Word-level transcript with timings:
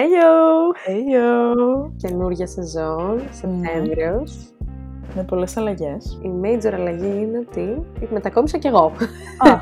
Hello! 0.00 0.72
Hello! 0.86 1.90
Καινούργια 1.96 2.46
σεζόν, 2.46 3.20
Σεπτέμβριος. 3.30 4.54
Με 5.14 5.22
πολλές 5.24 5.56
αλλαγές. 5.56 6.20
Η 6.22 6.30
major 6.42 6.72
αλλαγή 6.74 7.22
είναι 7.22 7.38
ότι 7.38 7.82
μετακόμισα 8.10 8.58
κι 8.58 8.66
εγώ. 8.66 8.92
Α, 9.38 9.58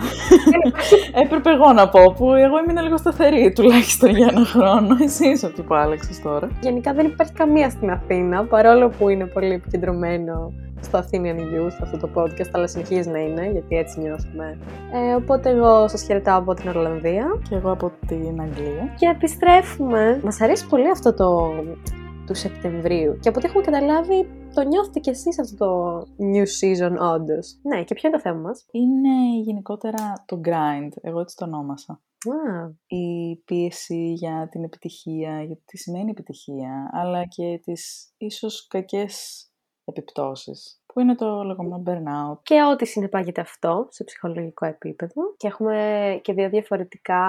έπρεπε 1.23 1.51
εγώ 1.51 1.73
να 1.73 1.89
πω 1.89 2.13
που 2.17 2.33
εγώ 2.33 2.59
ήμουν 2.59 2.83
λίγο 2.83 2.97
σταθερή 2.97 3.53
τουλάχιστον 3.53 4.11
για 4.11 4.29
ένα 4.31 4.45
χρόνο. 4.45 4.97
Εσύ 5.01 5.29
είσαι 5.29 5.47
αυτή 5.47 5.63
που 5.63 5.75
άλλαξες 5.75 6.21
τώρα. 6.21 6.49
Γενικά 6.61 6.93
δεν 6.93 7.07
υπάρχει 7.07 7.33
καμία 7.33 7.71
στην 7.71 7.91
Αθήνα, 7.91 8.45
παρόλο 8.45 8.89
που 8.89 9.09
είναι 9.09 9.27
πολύ 9.27 9.53
επικεντρωμένο 9.53 10.53
στο 10.81 10.99
Athenian 10.99 11.39
Youth, 11.39 11.79
αυτό 11.83 11.97
το 11.97 12.11
podcast, 12.15 12.51
αλλά 12.53 12.67
συνεχίζεις 12.67 13.07
να 13.07 13.19
είναι, 13.19 13.51
γιατί 13.51 13.77
έτσι 13.77 14.01
νιώθουμε. 14.01 14.59
Ε, 14.93 15.15
οπότε 15.15 15.51
εγώ 15.51 15.89
σας 15.89 16.03
χαιρετάω 16.03 16.39
από 16.39 16.55
την 16.55 16.69
Ορλανδία. 16.69 17.27
Και 17.49 17.55
εγώ 17.55 17.71
από 17.71 17.93
την 18.07 18.41
Αγγλία. 18.41 18.95
Και 18.99 19.07
επιστρέφουμε. 19.07 20.21
Μας 20.25 20.41
αρέσει 20.41 20.67
πολύ 20.67 20.91
αυτό 20.91 21.15
το 21.15 21.53
του 22.29 22.35
Σεπτεμβρίου. 22.35 23.19
Και 23.21 23.29
από 23.29 23.39
ό,τι 23.39 23.47
έχουμε 23.47 23.63
καταλάβει, 23.63 24.29
το 24.55 24.63
νιώθετε 24.63 24.99
κι 25.01 25.11
εσείς 25.11 25.41
αυτό 25.41 25.57
το 25.57 25.99
new 26.19 26.47
season 26.61 26.97
όντως. 27.15 27.59
Ναι, 27.63 27.85
και 27.85 27.95
ποιο 27.95 28.09
είναι 28.09 28.17
το 28.17 28.23
θέμα 28.23 28.41
μας; 28.41 28.67
Είναι 28.71 29.41
γενικότερα 29.43 30.25
το 30.27 30.41
grind, 30.45 30.93
εγώ 31.01 31.21
έτσι 31.21 31.37
το 31.37 31.45
ονόμασα. 31.45 31.93
Α, 31.93 32.71
Η 32.87 33.37
πίεση 33.37 34.13
για 34.13 34.49
την 34.51 34.65
επιτυχία, 34.65 35.43
για 35.43 35.59
τι 35.65 35.77
σημαίνει 35.77 36.11
επιτυχία, 36.11 36.91
αλλά 36.93 37.25
και 37.25 37.61
τις 37.63 38.13
ίσως 38.17 38.67
κακές 38.67 39.47
επιπτώσεις, 39.89 40.83
που 40.87 41.01
είναι 41.01 41.15
το 41.15 41.43
λεγόμενο 41.43 41.83
burnout. 41.87 42.39
και 42.43 42.63
ό,τι 42.73 42.87
συνεπάγεται 42.87 43.41
αυτό 43.41 43.87
σε 43.91 44.05
ψυχολογικό 44.05 44.67
επίπεδο. 44.67 45.35
Και 45.37 45.47
έχουμε 45.47 46.21
και 46.23 46.33
δύο 46.33 46.49
διαφορετικά 46.49 47.23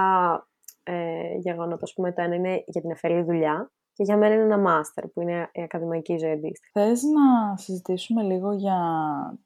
ε, 0.83 1.35
γεγονότα. 1.37 1.83
Ας 1.83 1.93
πούμε, 1.93 2.13
το 2.13 2.21
ένα 2.21 2.35
είναι 2.35 2.63
για 2.65 2.81
την 2.81 2.91
αφέλη 2.91 3.23
δουλειά 3.23 3.71
και 3.93 4.03
για 4.03 4.17
μένα 4.17 4.33
είναι 4.33 4.43
ένα 4.43 4.57
μάστερ 4.57 5.07
που 5.07 5.21
είναι 5.21 5.49
η 5.51 5.61
ακαδημαϊκή 5.61 6.17
ζωή 6.17 6.31
αντίστοιχα. 6.31 6.81
Θες 6.81 7.01
να 7.03 7.57
συζητήσουμε 7.57 8.23
λίγο 8.23 8.53
για 8.53 8.79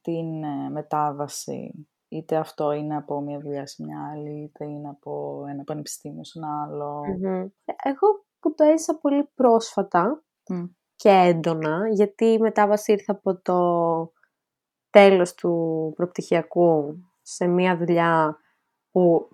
την 0.01 0.43
ε, 0.43 0.69
μετάβαση, 0.69 1.87
είτε 2.07 2.35
αυτό 2.35 2.71
είναι 2.71 2.95
από 2.95 3.21
μια 3.21 3.39
δουλειά 3.39 3.65
σε 3.65 3.83
μια 3.83 4.09
άλλη, 4.11 4.43
είτε 4.43 4.65
είναι 4.65 4.89
από 4.89 5.43
ένα 5.49 5.63
πανεπιστήμιο 5.63 6.23
σε 6.23 6.39
ένα 6.39 6.63
άλλο; 6.63 7.01
Μμμ. 7.05 7.41
Ε, 7.65 7.73
Εγώ 7.83 8.25
που 8.39 8.53
το 8.55 8.63
έζησα 8.63 8.97
πολύ 8.97 9.29
πρόσφατα 9.35 10.23
Μμ. 10.49 10.63
Και 10.95 11.09
έντονα, 11.09 11.87
γιατί 11.91 12.25
η 12.25 12.37
μετάβαση 12.39 12.91
ήρθε 12.91 13.11
από 13.11 13.35
το 13.41 14.11
τέλος 14.89 15.33
του 15.33 15.93
προπτυχιακού 15.95 16.97
σε 17.21 17.47
μια 17.47 17.77
δουλειά 17.77 18.37
που 18.91 19.29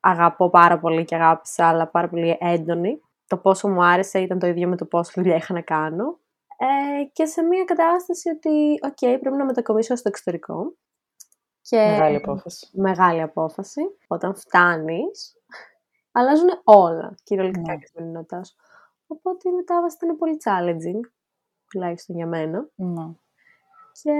αγαπώ 0.00 0.50
πάρα 0.50 0.78
πολύ 0.78 1.04
και 1.04 1.14
αγάπησα, 1.14 1.68
αλλά 1.68 1.88
πάρα 1.88 2.08
πολύ 2.08 2.36
έντονη. 2.40 3.00
Το 3.26 3.36
πόσο 3.36 3.68
μου 3.68 3.84
άρεσε 3.84 4.18
ήταν 4.20 4.38
το 4.38 4.46
ίδιο 4.46 4.68
με 4.68 4.76
το 4.76 4.84
πόσο 4.84 5.12
δουλειά 5.14 5.36
είχα 5.36 5.54
να 5.54 5.60
κάνω. 5.60 6.18
Ε, 6.58 7.04
και 7.12 7.24
σε 7.26 7.42
μια 7.42 7.64
κατάσταση 7.64 8.28
ότι, 8.28 8.50
οκ, 8.82 9.18
πρέπει 9.20 9.36
να 9.36 9.44
μετακομίσω 9.44 9.96
στο 9.96 10.08
εξωτερικό. 10.08 10.74
Και 11.60 11.76
Μεγάλη 11.76 12.16
απόφαση. 12.16 12.68
μεγάλη 12.72 13.20
απόφαση. 13.22 13.80
Όταν 14.06 14.34
φτάνεις, 14.34 15.36
αλλάζουν 16.12 16.48
όλα, 16.64 17.14
κυριολεκτικά 17.22 17.72
Ναι. 17.72 17.78
η 17.78 17.78
καθημερινότητά 17.78 18.44
σου. 18.44 18.54
Οπότε 19.06 19.48
η 19.48 19.52
μετάβαση 19.52 19.96
ήταν 20.02 20.16
πολύ 20.16 20.36
challenging, 20.44 21.08
τουλάχιστον 21.70 22.16
για 22.16 22.26
μένα. 22.26 22.68
Ναι. 22.74 23.04
Και 24.02 24.12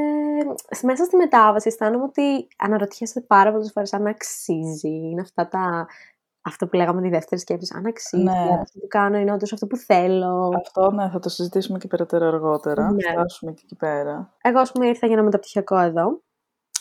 μέσα 0.82 1.04
στη 1.04 1.16
μετάβαση 1.16 1.68
αισθάνομαι 1.68 2.04
ότι 2.04 2.46
αναρωτιέσαι 2.58 3.20
πάρα 3.20 3.52
πολλές 3.52 3.72
φορές 3.72 3.92
αν 3.92 4.06
αξίζει. 4.06 4.88
Είναι 4.88 5.20
αυτά 5.20 5.48
τα... 5.48 5.86
Αυτό 6.46 6.66
που 6.66 6.76
λέγαμε 6.76 7.02
τη 7.02 7.08
δεύτερη 7.08 7.41
σκέψη, 7.41 7.74
αν 7.76 7.86
αξίζει, 7.86 8.22
Ναι. 8.22 8.38
αν 8.38 8.58
αυτό 8.60 8.78
που 8.80 8.86
κάνω 8.88 9.16
είναι 9.16 9.32
όντως 9.32 9.52
αυτό 9.52 9.66
που 9.66 9.76
θέλω. 9.76 10.50
Αυτό 10.56 10.91
ναι, 10.91 11.08
θα 11.08 11.19
το 11.19 11.28
συζητήσουμε 11.28 11.78
και 11.78 11.86
περαιτέρω 11.86 12.26
αργότερα. 12.26 12.92
Ναι. 12.92 13.02
Θα 13.02 13.10
φτάσουμε 13.10 13.52
και 13.52 13.62
εκεί 13.64 13.76
πέρα. 13.76 14.34
Εγώ, 14.42 14.58
ας 14.58 14.72
πούμε, 14.72 14.86
ήρθα 14.86 15.06
για 15.06 15.14
ένα 15.14 15.24
μεταπτυχιακό 15.24 15.78
εδώ, 15.78 16.22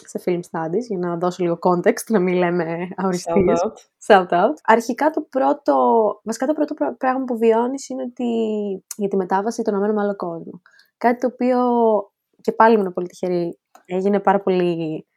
σε 0.10 0.22
film 0.26 0.40
studies, 0.40 0.86
για 0.90 0.98
να 0.98 1.18
δώσω 1.18 1.44
λίγο 1.44 1.58
context, 1.62 2.06
να 2.10 2.20
μην 2.20 2.36
λέμε 2.36 2.66
Shout 2.90 2.94
αοριστείες. 2.96 3.62
out. 3.66 4.14
Shout 4.14 4.28
out. 4.30 4.54
Αρχικά 4.64 5.10
το 5.10 5.22
πρώτο, 5.22 5.76
βασικά 6.24 6.46
το 6.46 6.54
πρώτο 6.54 6.74
πρά- 6.74 6.98
πράγμα 6.98 7.24
που 7.24 7.38
βιώνεις 7.38 7.90
είναι 7.90 8.04
ότι 8.04 8.26
για 8.96 9.08
τη 9.08 9.16
μετάβαση 9.16 9.62
το 9.62 9.72
να 9.72 9.80
μένω 9.80 9.94
με 9.94 10.02
άλλο 10.02 10.16
κόσμο. 10.16 10.62
Κάτι 10.98 11.20
το 11.20 11.28
οποίο 11.28 11.60
και 12.42 12.52
πάλι 12.52 12.76
ήμουν 12.76 12.94
πολύ 12.94 13.08
τυχερή, 13.08 13.60
έγινε 13.86 14.20
πάρα 14.20 14.42
πολύ 14.42 15.08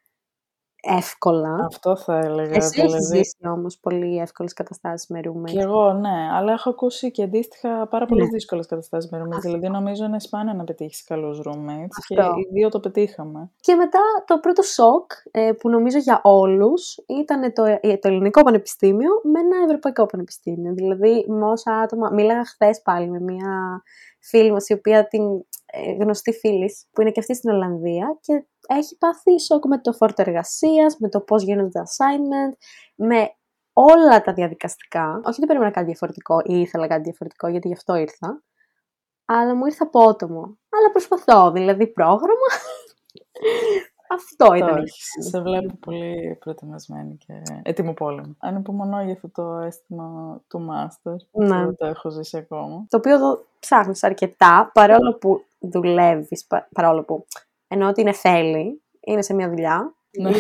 εύκολα. 0.89 1.55
Αυτό 1.65 1.97
θα 1.97 2.19
έλεγα. 2.19 2.55
Εσύ 2.55 2.81
έχεις 2.81 2.93
δηλαδή. 2.93 3.17
ζήσει 3.17 3.37
όμως 3.43 3.79
πολύ 3.79 4.19
εύκολες 4.19 4.53
καταστάσεις 4.53 5.09
με 5.09 5.21
roommate. 5.25 5.51
Και 5.51 5.61
εγώ, 5.61 5.93
ναι, 5.93 6.29
αλλά 6.33 6.53
έχω 6.53 6.71
ακούσει 6.71 7.11
και 7.11 7.23
αντίστοιχα 7.23 7.87
πάρα 7.91 8.07
πολύ 8.07 8.23
Ναι. 8.23 8.29
δύσκολες 8.29 8.67
καταστάσεις 8.67 9.11
με 9.11 9.19
roommates. 9.19 9.37
Αυτό. 9.37 9.41
Δηλαδή, 9.41 9.69
νομίζω 9.69 10.05
είναι 10.05 10.21
σπάνιο 10.21 10.53
να 10.53 10.65
πετύχεις 10.65 11.05
καλούς 11.05 11.41
roommates. 11.45 11.97
Αυτό. 11.99 12.15
Και 12.15 12.41
οι 12.41 12.49
δύο 12.53 12.69
το 12.69 12.81
πετύχαμε. 12.81 13.51
Και 13.61 13.75
μετά 13.75 14.01
το 14.27 14.39
πρώτο 14.39 14.63
σοκ 14.63 15.11
ε, 15.31 15.53
που 15.53 15.69
νομίζω 15.69 15.99
για 15.99 16.21
όλους 16.23 16.97
ήταν 17.07 17.53
το, 17.53 17.65
ε, 17.65 17.97
το 17.97 18.09
ελληνικό 18.09 18.43
πανεπιστήμιο 18.43 19.11
με 19.23 19.41
ένα 19.41 19.57
ευρωπαϊκό 19.65 20.07
πανεπιστήμιο. 20.07 20.73
Δηλαδή 20.75 21.25
με 21.29 21.45
όσα 21.45 21.73
άτομα, 21.73 22.11
μίλαγα 22.13 22.45
χθες 22.45 22.83
πάλι 22.83 23.11
με 23.11 23.21
μια 23.21 23.83
φίλη 24.21 24.53
μας 24.53 24.69
η 24.69 24.73
οποία 24.73 25.07
την 25.07 25.23
ε, 25.67 25.93
γνωστή 26.01 26.33
φίλης 26.33 26.87
που 26.93 27.01
είναι 27.01 27.11
και 27.11 27.21
αυτή 27.21 27.35
στην 27.35 27.51
Ολλανδία 27.51 28.19
και 28.21 28.47
έχει 28.67 28.97
πάθει 28.99 29.41
σοκ 29.41 29.67
με 29.67 29.79
το 29.81 29.93
φόρτο 29.93 30.23
εργασίας, 30.23 30.97
με 30.99 31.09
το 31.09 31.21
πώς 31.21 31.43
γίνονται 31.43 31.69
τα 31.69 31.83
assignment, 31.83 32.57
με 32.95 33.31
όλα 33.73 34.23
τα 34.23 34.33
διαδικαστικά. 34.33 35.21
Όχι 35.25 35.39
ότι 35.39 35.47
περίμενα 35.47 35.71
κάτι 35.71 35.87
διαφορετικό 35.87 36.41
ή 36.45 36.61
ήθελα 36.61 36.87
κάτι 36.87 37.03
διαφορετικό 37.03 37.49
γιατί 37.49 37.69
γι' 37.69 37.75
αυτό 37.75 37.95
ήρθα. 37.95 38.43
Αλλά 39.25 39.55
μου 39.55 39.67
ήρθε 39.67 39.85
απότομο. 39.85 40.41
Αλλά 40.69 40.91
προσπαθώ, 40.93 41.51
δηλαδή 41.51 41.87
πρόγραμμα. 41.87 42.47
Αυτό 44.11 44.55
ήταν. 44.55 44.69
Το 44.69 44.77
η 44.77 44.81
έχεις. 44.83 45.07
ευθύνη. 45.17 45.27
Σε 45.29 45.41
βλέπω 45.41 45.77
πολύ 45.81 46.37
προετοιμασμένη 46.41 47.17
και 47.27 47.43
έτοιμο 47.63 47.93
πόλεμο. 47.93 48.35
Ανυπομονώ 48.39 49.03
για 49.03 49.13
αυτό 49.13 49.29
το 49.31 49.59
αίσθημα 49.59 50.41
του 50.49 50.67
master. 50.71 51.15
Ναι. 51.31 51.47
που 51.59 51.65
Δεν 51.65 51.77
το 51.77 51.87
έχω 51.87 52.11
ζήσει 52.11 52.37
ακόμα. 52.37 52.87
Το 52.89 52.97
οποίο 52.97 53.19
το 53.19 53.45
ψάχνεις 53.59 54.03
αρκετά, 54.05 54.71
παρόλο 54.75 55.15
που 55.15 55.45
δουλεύεις, 55.59 56.47
πα- 56.47 56.69
παρόλο 56.73 57.03
που 57.05 57.27
εννοώ 57.69 57.89
ότι 57.89 58.01
είναι 58.01 58.13
θέλει, 58.13 58.83
είναι 59.01 59.23
σε 59.23 59.35
μια 59.35 59.49
δουλειά. 59.49 59.97
Ναι. 60.21 60.31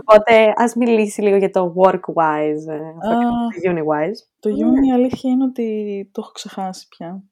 Οπότε 0.00 0.52
ας 0.56 0.74
μιλήσει 0.74 1.22
λίγο 1.22 1.36
για 1.36 1.50
το 1.50 1.74
work-wise, 1.76 2.68
ε, 2.68 2.88
αυτό 2.88 3.14
Α, 3.16 3.48
και 3.54 3.68
το 3.68 3.74
uni-wise. 3.74 4.18
το 4.40 4.50
Uni 4.50 4.86
η 4.88 4.92
αλήθεια 4.92 5.30
είναι 5.30 5.44
ότι 5.44 6.08
το 6.12 6.20
έχω 6.24 6.30
ξεχάσει 6.32 6.88
πια. 6.88 7.24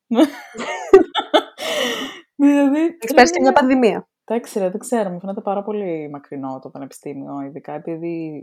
δηλαδή. 2.37 2.81
Έχεις 2.81 3.15
πέρσει 3.15 3.33
και 3.33 3.41
μια 3.41 3.53
πανδημία. 3.53 4.09
Εντάξει, 4.25 4.59
ρε, 4.59 4.71
δεν 4.71 4.79
ξέρω, 4.79 5.11
μου 5.11 5.21
φαίνεται 5.21 5.41
πάρα 5.41 5.63
πολύ 5.63 6.09
μακρινό 6.11 6.59
το 6.63 6.71
πανεπιστήμιο, 6.71 7.41
ειδικά 7.41 7.73
επειδή 7.73 8.43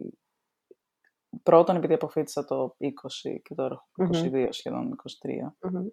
πρώτον 1.44 1.76
επειδή 1.76 1.94
αποφύτησα 1.94 2.46
το 2.46 2.76
20 2.78 2.88
και 3.44 3.56
τώρα 3.56 3.88
έχω 3.96 4.10
Μμμ. 4.14 4.30
22 4.34 4.48
σχεδόν 4.50 4.96
23. 5.62 5.72
Μμμ. 5.72 5.86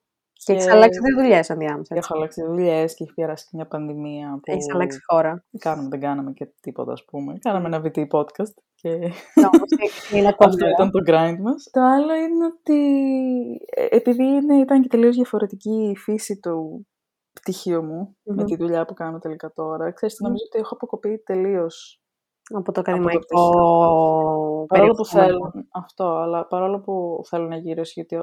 Και 0.45 0.53
έχεις 0.53 0.69
αλλάξει 0.69 1.01
δύο 1.01 1.23
δουλειές 1.23 1.51
ενδιάμεσα. 1.51 1.95
Και 1.95 2.01
έχω 2.01 2.15
αλλάξει 2.15 2.43
δουλειές 2.43 2.95
και 2.95 3.05
έχει 3.05 3.13
περάσει 3.15 3.45
και 3.45 3.51
μια 3.53 3.67
πανδημία 3.67 4.33
που 4.33 4.53
Έχεις 4.53 4.75
αλλάξει 4.75 4.99
χώρα. 5.07 5.45
κάναμε, 5.59 5.89
δεν 5.89 6.01
κάναμε 6.01 6.33
και 6.33 6.49
τίποτα 6.61 6.93
ας 6.93 7.05
πούμε. 7.05 7.39
Κάναμε 7.41 7.67
ένα 7.67 7.83
VT 7.85 8.07
podcast 8.11 8.55
και 8.75 8.89
Όμως 9.35 9.71
είναι 10.15 10.29
ακόμη 10.29 10.51
αυτό 10.51 10.69
ήταν 10.69 10.91
το 10.91 10.99
grind 11.07 11.39
μας. 11.41 11.69
Το 11.71 11.81
άλλο 11.81 12.15
είναι 12.15 12.45
ότι 12.45 12.79
ε, 13.67 13.87
επειδή 13.91 14.25
είναι, 14.25 14.57
ήταν 14.57 14.83
και 14.83 14.89
τελείως 14.89 15.15
διαφορετική 15.15 15.91
η 15.91 15.97
φύση 15.97 16.39
του 16.41 16.87
πτυχίου 17.33 17.83
μου 17.83 18.17
με 18.23 18.35
Μμμ. 18.35 18.45
τη 18.45 18.57
δουλειά 18.57 18.85
που 18.85 18.95
κάνω 18.95 19.19
τελικά 19.19 19.53
τώρα, 19.53 19.93
ξέρεις, 19.93 20.15
τι, 20.15 20.23
νομίζω 20.25 20.45
ότι 20.47 20.59
έχω 20.59 20.75
αποκοπεί 20.75 21.23
τελείως 21.25 22.01
από 22.55 22.65
το 22.65 22.73
το 22.73 22.81
ακαδημαϊκό 22.81 23.21
πτυχίο. 23.21 24.65
Παρόλο 24.67 24.93
που 24.93 25.07
περιεχόμενο. 25.09 25.51
θέλω 25.51 25.53
αυτό, 25.73 26.05
αλλά 26.05 26.47
παρόλο 26.47 26.81
που 26.81 27.21
θέλω 27.29 27.47
να 27.47 27.57
γυρίσω, 27.57 27.93
γιατί 27.95 28.17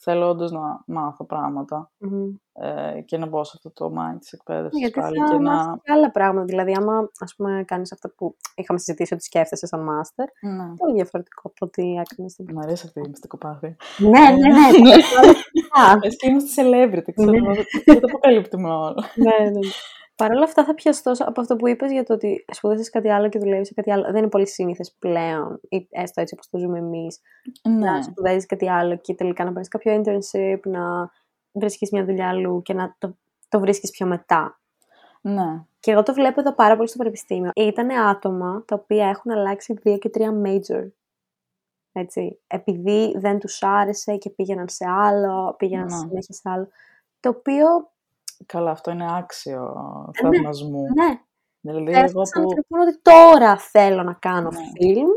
θέλω 0.00 0.28
όντως 0.28 0.50
να 0.52 0.82
μάθω 0.86 1.24
πράγματα 1.24 1.90
Μμμ. 1.98 2.28
ε, 2.52 3.00
και 3.00 3.18
να 3.18 3.26
μπω 3.26 3.44
σε 3.44 3.52
αυτό 3.56 3.70
το 3.70 3.94
mind 3.98 4.16
της 4.18 4.32
εκπαίδευσης 4.32 4.78
Γιατί 4.80 5.00
πάλι 5.00 5.18
θα 5.18 5.24
και 5.28 5.38
μάθεις 5.40 5.66
να... 5.66 5.78
και 5.82 5.92
άλλα 5.92 6.10
πράγματα. 6.10 6.44
Δηλαδή, 6.46 6.72
άμα 6.78 7.08
ας 7.18 7.34
πούμε, 7.36 7.64
κάνεις 7.66 7.92
αυτά 7.92 8.10
που 8.16 8.36
είχαμε 8.54 8.78
συζητήσει 8.78 9.14
ότι 9.14 9.22
σκέφτεσαι 9.22 9.66
σαν 9.66 9.80
μάστερ, 9.82 10.26
Ναι. 10.40 10.74
πολύ 10.76 10.94
διαφορετικό 10.94 11.42
από 11.54 11.66
ό,τι 11.66 11.82
έκανες 11.82 12.32
στην 12.32 12.46
Μ' 12.52 12.58
αρέσει 12.58 12.86
αυτή 12.86 13.00
η 13.00 13.08
μυστικοπάθεια. 13.08 13.76
Ναι, 13.98 14.08
ναι, 14.08 14.78
ναι. 14.88 14.94
Α, 15.80 15.98
Εσύ 16.00 16.16
και 16.16 16.28
είμαστε 16.30 16.62
celebrity, 16.62 17.12
ξέρω, 17.14 17.30
Ναι. 17.30 17.36
εγώ, 17.36 17.52
δεν 17.84 18.00
τα 18.00 18.06
αποκαλύπτουμε 18.08 18.70
όλα. 18.70 19.04
ναι, 19.14 19.50
ναι. 19.50 19.60
Παρ' 20.18 20.30
όλα 20.30 20.44
αυτά 20.44 20.64
θα 20.64 20.74
πιαστώ 20.74 21.12
από 21.18 21.40
αυτό 21.40 21.56
που 21.56 21.68
είπες 21.68 21.90
για 21.92 22.04
το 22.04 22.14
ότι 22.14 22.44
σπουδάζεις 22.52 22.90
κάτι 22.90 23.08
άλλο 23.10 23.28
και 23.28 23.38
δουλεύεις 23.38 23.66
σε 23.68 23.74
κάτι 23.74 23.92
άλλο. 23.92 24.02
Δεν 24.04 24.16
είναι 24.16 24.28
πολύ 24.28 24.46
σύνηθες 24.48 24.92
πλέον, 24.98 25.60
ή 25.68 25.86
έστω 25.90 26.20
έτσι 26.20 26.34
όπως 26.34 26.48
το 26.50 26.58
ζούμε 26.58 26.78
εμείς, 26.78 27.20
Ναι, 27.62 27.90
να 27.90 28.02
σπουδάζεις 28.02 28.46
κάτι 28.46 28.70
άλλο 28.70 28.96
και 28.96 29.14
τελικά 29.14 29.44
να 29.44 29.52
πάρεις 29.52 29.68
κάποιο 29.68 30.02
internship, 30.02 30.58
να 30.64 31.10
βρίσκεις 31.52 31.90
μια 31.90 32.04
δουλειά 32.04 32.28
αλλού 32.28 32.62
και 32.62 32.74
να 32.74 32.94
το, 32.98 33.16
το 33.48 33.60
βρίσκεις 33.60 33.90
πιο 33.90 34.06
μετά. 34.06 34.60
ναι. 35.20 35.62
Και 35.80 35.90
εγώ 35.90 36.02
το 36.02 36.12
βλέπω 36.12 36.40
εδώ 36.40 36.54
πάρα 36.54 36.76
πολύ 36.76 36.88
στο 36.88 36.98
πανεπιστήμιο. 36.98 37.50
Ήταν 37.54 37.90
άτομα 37.90 38.62
τα 38.66 38.74
οποία 38.74 39.08
έχουν 39.08 39.30
αλλάξει 39.30 39.72
δύο 39.82 39.98
και 39.98 40.08
τρία 40.08 40.32
major. 40.44 40.88
Έτσι. 41.92 42.38
Επειδή 42.46 43.14
δεν 43.18 43.38
τους 43.38 43.62
άρεσε 43.62 44.16
και 44.16 44.30
πήγαιναν 44.30 44.68
σε 44.68 44.84
άλλο, 44.88 45.54
πήγαιναν 45.58 45.86
Ναι. 45.86 45.96
συνέχεια 45.96 46.34
σε 46.34 46.42
άλλο. 46.44 46.68
Το 47.20 47.28
οποίο, 47.28 47.90
Καλά, 48.46 48.70
αυτό 48.70 48.90
είναι 48.90 49.16
άξιο 49.16 49.62
Ε, 50.22 50.26
ναι, 50.28 50.36
θαυμασμού. 50.36 50.82
ναι, 50.94 51.20
Δηλαδή, 51.60 51.90
εγώ 51.92 52.00
έφτασα 52.04 52.42
που... 52.42 52.48
και 52.54 52.64
πούνε 52.68 52.82
ότι 52.82 53.00
τώρα 53.02 53.56
θέλω 53.58 54.02
να 54.02 54.12
κάνω 54.12 54.48
Ναι. 54.50 54.58
φιλμ 54.78 55.08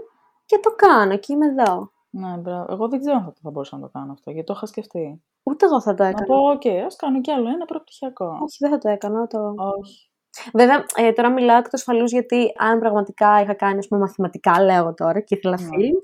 και 0.45 0.59
το 0.62 0.69
κάνω 0.75 1.18
και 1.18 1.33
είμαι 1.33 1.45
εδώ. 1.45 1.91
Ναι, 2.09 2.38
μπράβο. 2.38 2.65
Εγώ 2.73 2.88
δεν 2.88 3.00
ξέρω 3.00 3.15
αν 3.15 3.23
θα, 3.23 3.33
θα 3.41 3.50
μπορούσα 3.50 3.75
να 3.77 3.81
το 3.81 3.89
κάνω 3.94 4.12
αυτό, 4.12 4.31
γιατί 4.31 4.47
το 4.47 4.53
είχα 4.56 4.65
σκεφτεί. 4.65 5.23
Ούτε 5.44 5.65
εγώ 5.65 5.81
θα 5.81 5.94
το 5.94 6.03
Να 6.03 6.09
έκανα. 6.09 6.25
πω, 6.25 6.35
οκ, 6.35 6.65
ας 6.85 6.95
κάνω 6.95 7.21
κι 7.21 7.31
άλλο 7.31 7.50
ένα 7.50 7.65
προπτυχιακό. 7.65 8.25
Όχι, 8.25 8.57
δεν 8.59 8.69
θα 8.71 8.77
το 8.77 8.89
έκανα. 8.89 9.27
Το... 9.27 9.53
Όχι. 9.81 10.12
Βέβαια, 10.53 10.85
ε, 10.95 11.12
τώρα 11.12 11.29
μιλάω 11.31 11.57
εκ 11.57 11.63
του 11.63 11.69
ασφαλούς 11.71 12.03
γιατί 12.03 12.53
αν 12.57 12.79
πραγματικά 12.79 13.41
είχα 13.41 13.53
κάνει 13.53 13.77
ας 13.77 13.88
πούμε, 13.88 14.01
μαθηματικά, 14.01 14.62
λέω 14.63 14.94
τώρα, 14.94 15.19
και 15.19 15.35
ήθελα 15.35 15.57
Ναι. 15.62 15.67
φιλμ, 15.67 15.95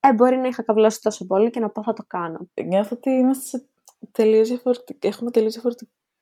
ε, 0.00 0.12
μπορεί 0.14 0.36
να 0.36 0.46
είχα 0.46 0.62
καβλώσει 0.62 1.00
τόσο 1.02 1.26
πολύ 1.26 1.50
και 1.50 1.60
να 1.60 1.70
πω 1.70 1.82
θα 1.82 1.92
το 1.92 2.04
κάνω. 2.06 2.38
Νιώθω 2.64 2.96
ότι 2.96 3.10
είμαστε 3.10 3.58
σε 3.58 3.66
τελείως 4.12 4.48
διαφορετικ... 4.48 5.04
έχουμε 5.04 5.30
τελείως 5.30 5.54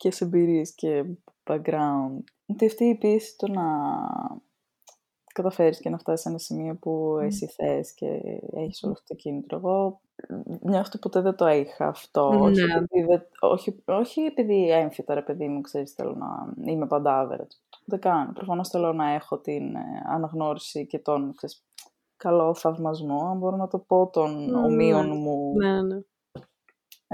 διαφορετικές 0.03 0.21
εμπειρίες 0.21 0.75
και 0.75 1.05
background. 1.45 2.23
Ότι 2.47 2.67
αυτή 2.67 2.85
η 2.85 2.95
πίεση 2.95 3.37
το 3.37 3.49
να 3.49 3.63
καταφέρεις 5.35 5.81
και 5.81 5.91
να 5.91 5.99
φτάσεις 5.99 6.21
σε 6.21 6.29
ένα 6.29 6.39
σημείο 6.39 6.75
που 6.77 7.19
εσύ 7.23 7.47
θες 7.47 7.95
και 7.95 8.07
έχεις 8.53 8.83
όλο 8.83 8.93
αυτό 8.93 9.05
το 9.07 9.15
κίνητρο. 9.15 9.59
Εγώ 9.59 10.01
νιώθω 10.61 10.83
ότι 10.87 10.99
ποτέ 10.99 11.21
δεν 11.21 11.35
το 11.37 11.49
είχα 11.49 11.87
αυτό. 11.87 12.29
Όχι, 12.29 12.65
Ναι. 12.65 12.75
επειδή 12.75 13.07
δεν- 13.07 13.27
όχι, 13.41 13.83
όχι 13.85 14.21
επειδή 14.21 14.71
έμφυτα, 14.71 15.15
ρε 15.15 15.23
παιδί 15.23 15.49
μου, 15.49 15.61
ξέρεις, 15.61 15.93
θέλω 15.93 16.15
να 16.15 16.55
είμαι 16.73 16.87
πάντα 16.87 17.27
average. 17.29 17.57
Δεν 17.85 17.99
κάνω. 18.01 18.33
Προφανώς 18.33 18.69
θέλω 18.69 18.93
να 18.93 19.11
έχω 19.13 19.39
την 19.39 19.75
ε, 19.75 19.81
αναγνώριση 20.09 20.87
και 20.87 20.99
τον 20.99 21.33
ξέρεις, 21.37 21.65
καλό 22.17 22.55
θαυμασμό, 22.55 23.27
αν 23.31 23.39
μπορώ 23.39 23.57
να 23.57 23.69
το 23.69 23.79
πω, 23.79 24.09
τον 24.13 24.45
Ναι. 24.51 24.57
ομοίων 24.59 25.07
μου 25.17 25.53
Ναι, 25.57 25.83
ναι. 25.83 26.01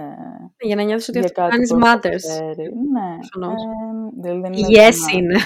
Ε, 0.03 0.67
Για 0.67 0.77
να 0.77 0.83
νιώθεις 0.83 1.09
ότι 1.09 1.19
για 1.19 1.27
αυτό 1.29 1.41
που 1.43 1.49
κάτι 1.49 1.55
κάνεις 1.57 1.71
που 1.73 1.79
matters. 1.79 2.21
καταφέρει. 2.31 2.73
Ναι. 2.93 3.17
Προφανώς. 3.31 3.63
Ε, 3.63 4.21
δηλαδή 4.21 4.41
δεν 4.41 4.53
είναι 4.53 4.67
Yes 4.71 4.93
θέμα- 4.93 5.13
είναι. 5.19 5.37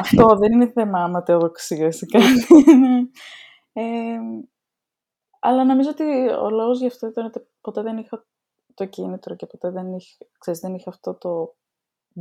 Αυτό 0.00 0.36
δεν 0.36 0.52
είναι 0.52 0.70
θέμα 0.74 1.02
αματεοδοξίας 1.02 2.00
ή 2.00 2.06
κάτι. 2.06 2.76
Ναι. 2.78 2.98
ε, 3.72 4.18
αλλά 5.40 5.64
νομίζω 5.64 5.90
ότι 5.90 6.04
ο 6.28 6.50
λόγος 6.50 6.78
γι' 6.80 6.86
αυτό 6.86 7.06
ήταν 7.06 7.26
ότι 7.26 7.46
ποτέ 7.60 7.82
δεν 7.82 7.96
είχα 7.96 8.24
το 8.74 8.84
κίνητρο 8.86 9.34
και 9.34 9.46
ποτέ 9.46 9.70
δεν 9.70 9.92
είχα, 9.92 10.16
ξέρεις, 10.38 10.60
δεν 10.60 10.74
είχα 10.74 10.90
αυτό 10.90 11.14
το 11.14 11.54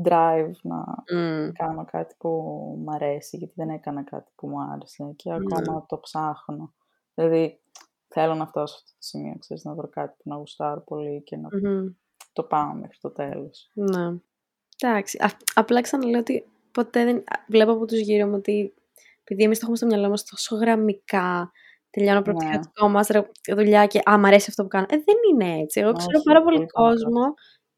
drive 0.03 0.51
να 0.62 0.77
Μμ. 1.18 1.51
κάνω 1.51 1.85
κάτι 1.85 2.15
που 2.18 2.29
μου 2.77 2.91
αρέσει, 2.91 3.38
γιατί 3.38 3.53
δεν 3.56 3.69
έκανα 3.69 4.03
κάτι 4.03 4.31
που 4.35 4.47
μου 4.47 4.57
άρεσε 4.74 5.13
και 5.15 5.29
Ναι. 5.29 5.35
ακόμα 5.35 5.85
το 5.88 6.00
ψάχνω. 6.00 6.74
Δηλαδή, 7.13 7.59
θέλω 8.07 8.33
να 8.33 8.48
φτάσω 8.48 8.74
σε 8.75 8.80
αυτό 8.83 8.92
το 8.92 8.98
σημείο, 9.00 9.36
ξέρεις, 9.39 9.63
να 9.63 9.74
βρω 9.74 9.88
κάτι 9.89 10.13
που 10.18 10.30
να 10.30 10.36
γουστάρω 10.36 10.81
πολύ 10.81 11.24
και 11.24 11.38
να 11.38 11.50
Μμμ. 11.51 11.88
το 12.33 12.44
πάω 12.44 12.74
μέχρι 12.74 12.98
το 13.01 13.12
τέλος. 13.12 13.69
Ναι. 13.74 14.18
Εντάξει. 14.81 15.18
Α, 15.24 15.27
απλά 15.54 15.81
ξαναλέω 15.81 16.19
ότι 16.19 16.48
ποτέ 16.71 17.04
δεν. 17.06 17.18
α, 17.18 17.44
Βλέπω 17.48 17.71
από 17.71 17.86
τους 17.86 18.00
γύρω 18.00 18.27
μου 18.27 18.36
ότι 18.36 18.74
επειδή 19.24 19.44
εμείς 19.44 19.56
το 19.57 19.62
έχουμε 19.62 19.77
στο 19.77 19.86
μυαλό 19.86 20.09
μας 20.09 20.24
τόσο 20.24 20.56
γραμμικά, 20.56 21.51
τελειώνω 21.89 22.21
προπτυχιακό 22.21 22.89
μας 22.89 23.07
δουλειά 23.56 23.86
και 23.86 24.01
Α, 24.10 24.18
μ' 24.18 24.25
αρέσει 24.25 24.45
αυτό 24.50 24.63
που 24.63 24.69
κάνω. 24.69 24.86
Ε, 24.89 24.95
δεν 24.95 25.15
είναι 25.31 25.60
έτσι. 25.62 25.80
Εγώ 25.80 25.92
ξέρω 25.94 26.12
Όχι, 26.18 26.24
πάρα 26.24 26.42
πολύ 26.44 26.56
πολύ 26.57 26.68
παρακάτω. 26.74 27.06
κόσμο 27.06 27.33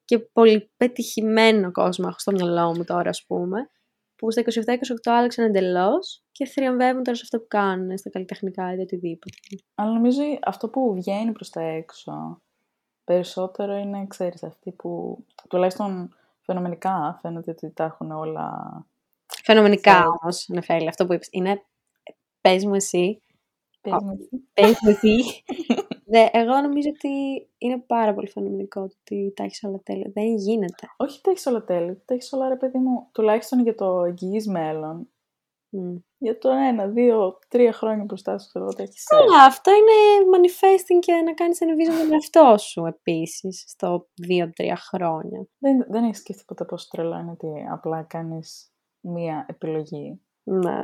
και 0.05 0.19
πολύ 0.19 0.71
πετυχημένο 0.77 1.71
κόσμο 1.71 2.05
έχω 2.09 2.19
στο 2.19 2.31
μυαλό 2.31 2.75
μου 2.75 2.83
τώρα, 2.83 3.09
ας 3.09 3.25
πούμε, 3.27 3.69
που 4.19 4.31
στα 4.31 4.41
27-28 4.41 4.45
άλλαξαν 5.03 5.45
εντελώς 5.45 6.23
και 6.31 6.45
θριαμβεύουν 6.45 7.03
τώρα 7.03 7.17
σε 7.17 7.23
αυτό 7.23 7.39
που 7.39 7.45
κάνουν, 7.47 7.97
στα 7.97 8.09
καλλιτεχνικά 8.09 8.73
ή 8.73 8.79
οτιδήποτε. 8.79 9.35
Αλλά 9.75 9.91
νομίζω 9.93 10.21
αυτό 10.43 10.69
που 10.69 10.93
βγαίνει 10.93 11.31
προς 11.31 11.49
τα 11.49 11.61
έξω 11.61 12.41
περισσότερο 13.03 13.75
είναι, 13.75 14.05
ξέρεις, 14.07 14.43
αυτοί 14.43 14.71
που 14.71 15.17
τουλάχιστον 15.49 16.15
φαινομενικά 16.41 17.19
φαίνεται 17.21 17.51
ότι 17.51 17.71
τα 17.71 17.83
έχουν 17.83 18.11
όλα... 18.11 18.51
Φαινομενικά 19.43 19.91
Ξέρεις. 19.91 20.09
όμως, 20.21 20.45
Νεφέλη, 20.47 20.87
αυτό 20.87 21.05
που 21.05 21.13
είπες. 21.13 21.27
Είναι. 21.31 21.63
Πες 22.41 22.65
μου 22.65 22.73
εσύ, 22.73 23.21
Πες 24.53 24.77
μου 24.81 24.89
εσύ. 24.89 25.15
Πες 26.09 26.19
μου 26.19 26.25
εσύ. 26.25 26.33
Δε, 26.33 26.39
εγώ 26.39 26.61
νομίζω 26.61 26.89
ότι 26.89 27.09
είναι 27.57 27.77
πάρα 27.87 28.13
πολύ 28.13 28.29
φαινομενικό 28.29 28.79
το 28.87 28.95
ότι 29.01 29.33
τα 29.35 29.43
έχεις 29.43 29.63
όλα 29.63 29.79
τέλεια. 29.83 30.11
Δεν 30.13 30.35
γίνεται. 30.35 30.87
Όχι 30.97 31.21
τα 31.21 31.31
έχεις 31.31 31.45
όλα 31.45 31.63
τέλεια, 31.63 32.01
τα 32.05 32.13
έχεις 32.13 32.33
όλα 32.33 32.47
ρε 32.47 32.55
παιδί 32.55 32.77
μου, 32.77 33.07
τουλάχιστον 33.11 33.59
για 33.59 33.75
το 33.75 34.03
εγγύς 34.03 34.47
μέλλον. 34.47 35.09
Μμ. 35.71 35.95
Για 36.17 36.37
το 36.37 36.49
ένα, 36.49 36.87
δύο, 36.87 37.39
τρία 37.47 37.73
χρόνια 37.73 38.03
μπροστά 38.03 38.37
σου, 38.37 38.47
ξέρω 38.47 38.65
εγώ, 38.65 38.73
τα 38.73 38.83
έχεις 38.83 39.03
set. 39.03 39.17
Αλλά 39.21 39.43
αυτό 39.43 39.71
είναι 39.71 40.27
manifesting 40.37 40.99
και 40.99 41.13
να 41.13 41.33
κάνεις 41.33 41.61
ένα 41.61 41.73
vision 41.73 42.01
τον 42.01 42.13
εαυτό 42.13 42.57
σου 42.57 42.85
επίσης 42.85 43.63
στο 43.67 44.07
2-3 44.27 44.75
χρόνια. 44.75 45.47
Δεν, 45.57 45.85
δεν 45.89 46.03
έχεις 46.03 46.17
σκεφτεί 46.17 46.43
ποτέ 46.47 46.65
πόσο 46.65 46.87
τρελό 46.89 47.19
είναι 47.19 47.31
ότι 47.31 47.47
απλά 47.71 48.03
κάνεις 48.03 48.73
μία 48.99 49.45
επιλογή; 49.49 50.21
Ναι. 50.43 50.83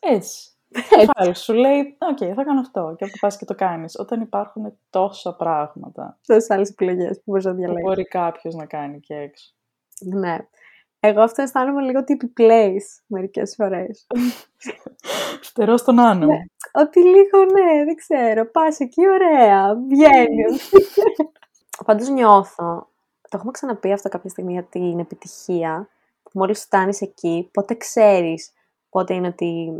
Έτσι. 0.00 0.50
Κεφάλι 0.70 1.36
σου 1.36 1.52
λέει, 1.52 1.96
οκ, 1.98 2.34
θα 2.34 2.44
κάνω 2.44 2.60
αυτό. 2.60 2.94
Και 2.98 3.04
όπου 3.04 3.18
πας 3.20 3.36
και 3.36 3.44
το 3.44 3.54
κάνεις. 3.54 3.98
Όταν 3.98 4.20
υπάρχουν 4.20 4.78
τόσα 4.90 5.34
πράγματα 5.34 6.18
Τόσες 6.26 6.50
άλλες 6.50 6.70
επιλογές 6.70 7.16
που 7.16 7.22
μπορείς 7.24 7.44
να 7.44 7.50
που 7.50 7.56
διαλέξεις. 7.56 7.84
μπορεί 7.84 8.04
κάποιος 8.04 8.54
να 8.54 8.66
κάνει 8.66 9.00
και 9.00 9.14
έξω. 9.14 9.54
Ναι. 10.00 10.38
Εγώ 11.00 11.20
αυτό 11.22 11.42
αισθάνομαι 11.42 11.82
λίγο 11.82 11.98
ότι 11.98 12.12
επιπλέεις 12.12 13.02
μερικές 13.06 13.54
φορές. 13.54 14.06
Φτερό 15.48 15.76
στον 15.76 15.98
άνω. 15.98 16.26
Ναι. 16.26 16.38
Ότι 16.72 17.00
λίγο 17.04 17.38
ναι, 17.38 17.84
δεν 17.84 17.94
ξέρω. 17.94 18.50
Πας 18.50 18.80
εκεί, 18.80 19.08
ωραία. 19.08 19.74
Βγαίνεις. 19.74 20.70
Πάντως 21.86 22.08
νιώθω, 22.08 22.88
το 23.20 23.36
έχουμε 23.36 23.50
ξαναπεί 23.50 23.92
αυτό 23.92 24.08
κάποια 24.08 24.30
στιγμή 24.30 24.52
για 24.52 24.64
την 24.64 24.98
επιτυχία, 24.98 25.88
που 26.22 26.30
μόλις 26.34 26.60
φτάνεις 26.60 27.00
εκεί, 27.00 27.48
πότε 27.52 27.74
ξέρεις 27.74 28.52
πότε 28.90 29.14
είναι 29.14 29.26
ότι 29.26 29.72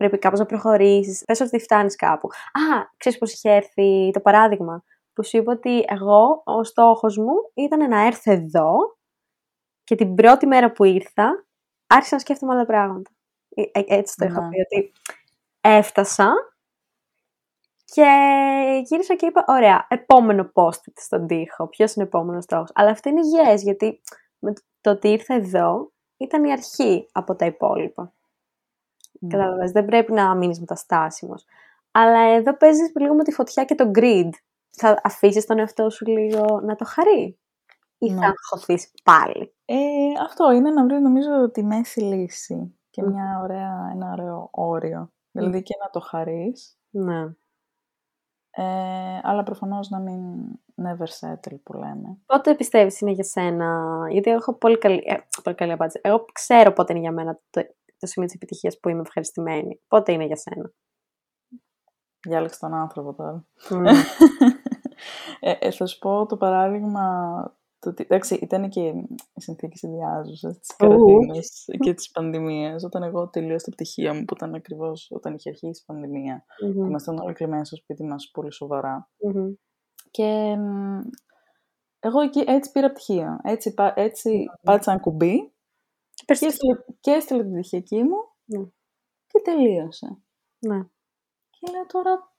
πρέπει 0.00 0.18
κάπως 0.18 0.38
να 0.38 0.46
προχωρήσεις. 0.46 1.24
Πες 1.24 1.40
ότι 1.40 1.58
φτάνεις 1.58 1.96
κάπου. 1.96 2.28
Α, 2.28 2.84
ξέρεις 2.96 3.18
πώς 3.18 3.32
είχε 3.32 3.50
έρθει 3.50 4.10
το 4.12 4.20
παράδειγμα, 4.20 4.84
που 5.12 5.24
σου 5.24 5.36
είπα 5.36 5.52
ότι 5.52 5.84
εγώ, 5.88 6.42
ο 6.44 6.64
στόχος 6.64 7.16
μου 7.16 7.32
ήταν 7.54 7.88
να 7.88 8.06
έρθω 8.06 8.32
εδώ 8.32 8.72
και 9.84 9.94
την 9.94 10.14
πρώτη 10.14 10.46
μέρα 10.46 10.72
που 10.72 10.84
ήρθα, 10.84 11.46
άρχισα 11.86 12.14
να 12.14 12.20
σκέφτομαι 12.20 12.52
άλλα 12.54 12.66
πράγματα. 12.66 13.10
Ε, 13.54 13.62
ε, 13.62 13.82
Έτσι 13.86 14.14
το 14.16 14.24
είχα 14.24 14.40
Ναι. 14.40 14.48
πει, 14.48 14.60
ότι 14.60 14.92
έφτασα 15.60 16.32
και 17.84 18.06
γύρισα 18.84 19.14
και 19.14 19.26
είπα, 19.26 19.44
ωραία, 19.46 19.86
επόμενο 19.88 20.50
post 20.54 20.82
στον 20.94 21.26
τοίχο, 21.26 21.68
ποιος 21.68 21.94
είναι 21.94 22.04
ο 22.04 22.08
επόμενος 22.08 22.44
στόχος. 22.44 22.70
Αλλά 22.74 22.90
αυτό 22.90 23.08
είναι 23.08 23.20
yes, 23.36 23.56
γιατί 23.56 24.00
με 24.38 24.52
το 24.80 24.90
ότι 24.90 25.08
ήρθα 25.08 25.34
εδώ 25.34 25.92
ήταν 26.16 26.44
η 26.44 26.52
αρχή 26.52 27.08
από 27.12 27.34
τα 27.36 27.46
υπόλοιπα. 27.46 28.12
Ναι. 29.20 29.28
Κατάλαβες, 29.30 29.70
δεν 29.72 29.84
πρέπει 29.84 30.12
να 30.12 30.34
μείνεις 30.34 30.60
μεταστάσιμος. 30.60 31.44
Αλλά 31.90 32.18
εδώ 32.20 32.56
παίζεις 32.56 32.92
λίγο 33.00 33.14
με 33.14 33.24
τη 33.24 33.32
φωτιά 33.32 33.64
και 33.64 33.74
το 33.74 33.90
grid. 33.94 34.30
Θα 34.70 35.00
αφήσεις 35.04 35.46
τον 35.46 35.58
εαυτό 35.58 35.90
σου 35.90 36.06
λίγο 36.06 36.60
να 36.64 36.76
το 36.76 36.84
χαρεί. 36.84 37.38
Ή 37.98 38.10
Ναι. 38.12 38.20
θα 38.20 38.26
αγχωθείς 38.26 38.90
πάλι; 39.04 39.54
Ε, 39.64 39.76
αυτό 40.24 40.50
είναι 40.52 40.70
να 40.70 40.84
βρεις 40.84 41.00
νομίζω 41.00 41.50
τη 41.50 41.62
μέση 41.64 42.00
λύση 42.00 42.78
και 42.90 43.02
Μμ. 43.02 43.08
μια 43.12 43.40
ωραία, 43.42 43.90
ένα 43.94 44.10
ωραίο 44.12 44.48
όριο. 44.52 45.12
Δηλαδή 45.30 45.62
και 45.62 45.74
να 45.84 45.90
το 45.90 46.00
χαρείς, 46.00 46.78
Ναι. 46.90 47.20
ε, 48.50 48.64
αλλά 49.22 49.42
προφανώς 49.42 49.88
να 49.90 49.98
μην 50.00 50.20
never 50.82 51.06
settle 51.20 51.58
που 51.62 51.72
λέμε. 51.72 52.18
Πότε 52.26 52.54
πιστεύεις 52.54 53.00
είναι 53.00 53.10
για 53.10 53.24
σένα, 53.24 53.86
γιατί 54.10 54.30
εγώ 54.30 54.38
έχω 54.38 54.54
πολύ 54.54 54.78
καλή, 54.78 55.02
ε, 55.06 55.14
πολύ 55.42 55.56
καλή 55.56 55.72
απάντηση. 55.72 56.00
Εγώ 56.02 56.24
ξέρω 56.32 56.72
πότε 56.72 56.92
είναι 56.92 57.02
για 57.02 57.12
μένα 57.12 57.38
το, 57.50 57.62
το 58.00 58.06
σημείο 58.06 58.28
της 58.28 58.36
επιτυχίας 58.36 58.78
που 58.80 58.88
είμαι 58.88 59.00
ευχαριστημένη. 59.00 59.80
Πότε 59.88 60.12
είναι 60.12 60.24
για 60.24 60.36
σένα; 60.36 60.72
Διάλεξε 62.28 62.58
τον 62.58 62.74
άνθρωπο 62.74 63.14
τώρα. 63.14 63.46
Μμ. 63.70 63.84
ε, 65.40 65.56
ε, 65.60 65.70
θα 65.70 65.86
σου 65.86 65.98
πω 65.98 66.26
το 66.26 66.36
παράδειγμα. 66.36 67.04
Το, 67.78 67.90
ότι- 67.90 68.02
εντάξει, 68.08 68.34
ήταν 68.34 68.68
και 68.68 68.80
οι 68.80 69.40
συνθήκε 69.40 69.86
ιδιάζουσε 69.86 70.48
της 70.48 70.70
Ου. 70.72 70.76
καραντίνα 70.76 71.34
και 71.80 71.94
της 71.94 72.10
πανδημίας. 72.10 72.84
Όταν 72.84 73.02
εγώ 73.02 73.28
τελείωσα 73.28 73.64
τα 73.64 73.70
πτυχία 73.70 74.14
μου, 74.14 74.24
που 74.24 74.34
ήταν 74.36 74.54
ακριβώς 74.54 75.08
όταν 75.10 75.34
είχε 75.34 75.48
αρχίσει 75.48 75.82
η 75.82 75.84
πανδημία, 75.86 76.44
Μμμ. 76.64 76.72
που 76.72 76.84
ήμασταν 76.84 77.18
όλοι 77.18 77.32
κλειμμένοι 77.34 77.66
στο 77.66 77.76
σπίτι 77.76 78.04
μας 78.04 78.30
πολύ 78.32 78.52
σοβαρά. 78.52 79.10
Μμμ. 79.18 79.52
Και 80.10 80.56
μ, 80.56 80.98
εγώ 81.98 82.20
εκεί 82.20 82.44
έτσι 82.46 82.70
πήρα 82.72 82.90
πτυχίο. 82.92 83.38
Έτσι, 83.42 83.74
πα- 83.74 83.92
έτσι 83.96 84.44
πάτησα 84.62 84.92
ένα 84.92 85.00
κουμπί 85.00 85.54
και 86.24 86.34
Πες 86.34 86.38
το. 86.38 86.46
έστειλε, 86.46 86.74
και 87.00 87.10
έστειλε 87.10 87.42
την 87.42 87.52
πτυχιακή 87.52 88.02
μου 88.02 88.16
Ναι. 88.44 88.64
και 89.26 89.40
τελείωσε. 89.44 90.18
Ναι. 90.58 90.82
Και 91.50 91.72
λέω 91.72 91.86
τώρα, 91.86 92.32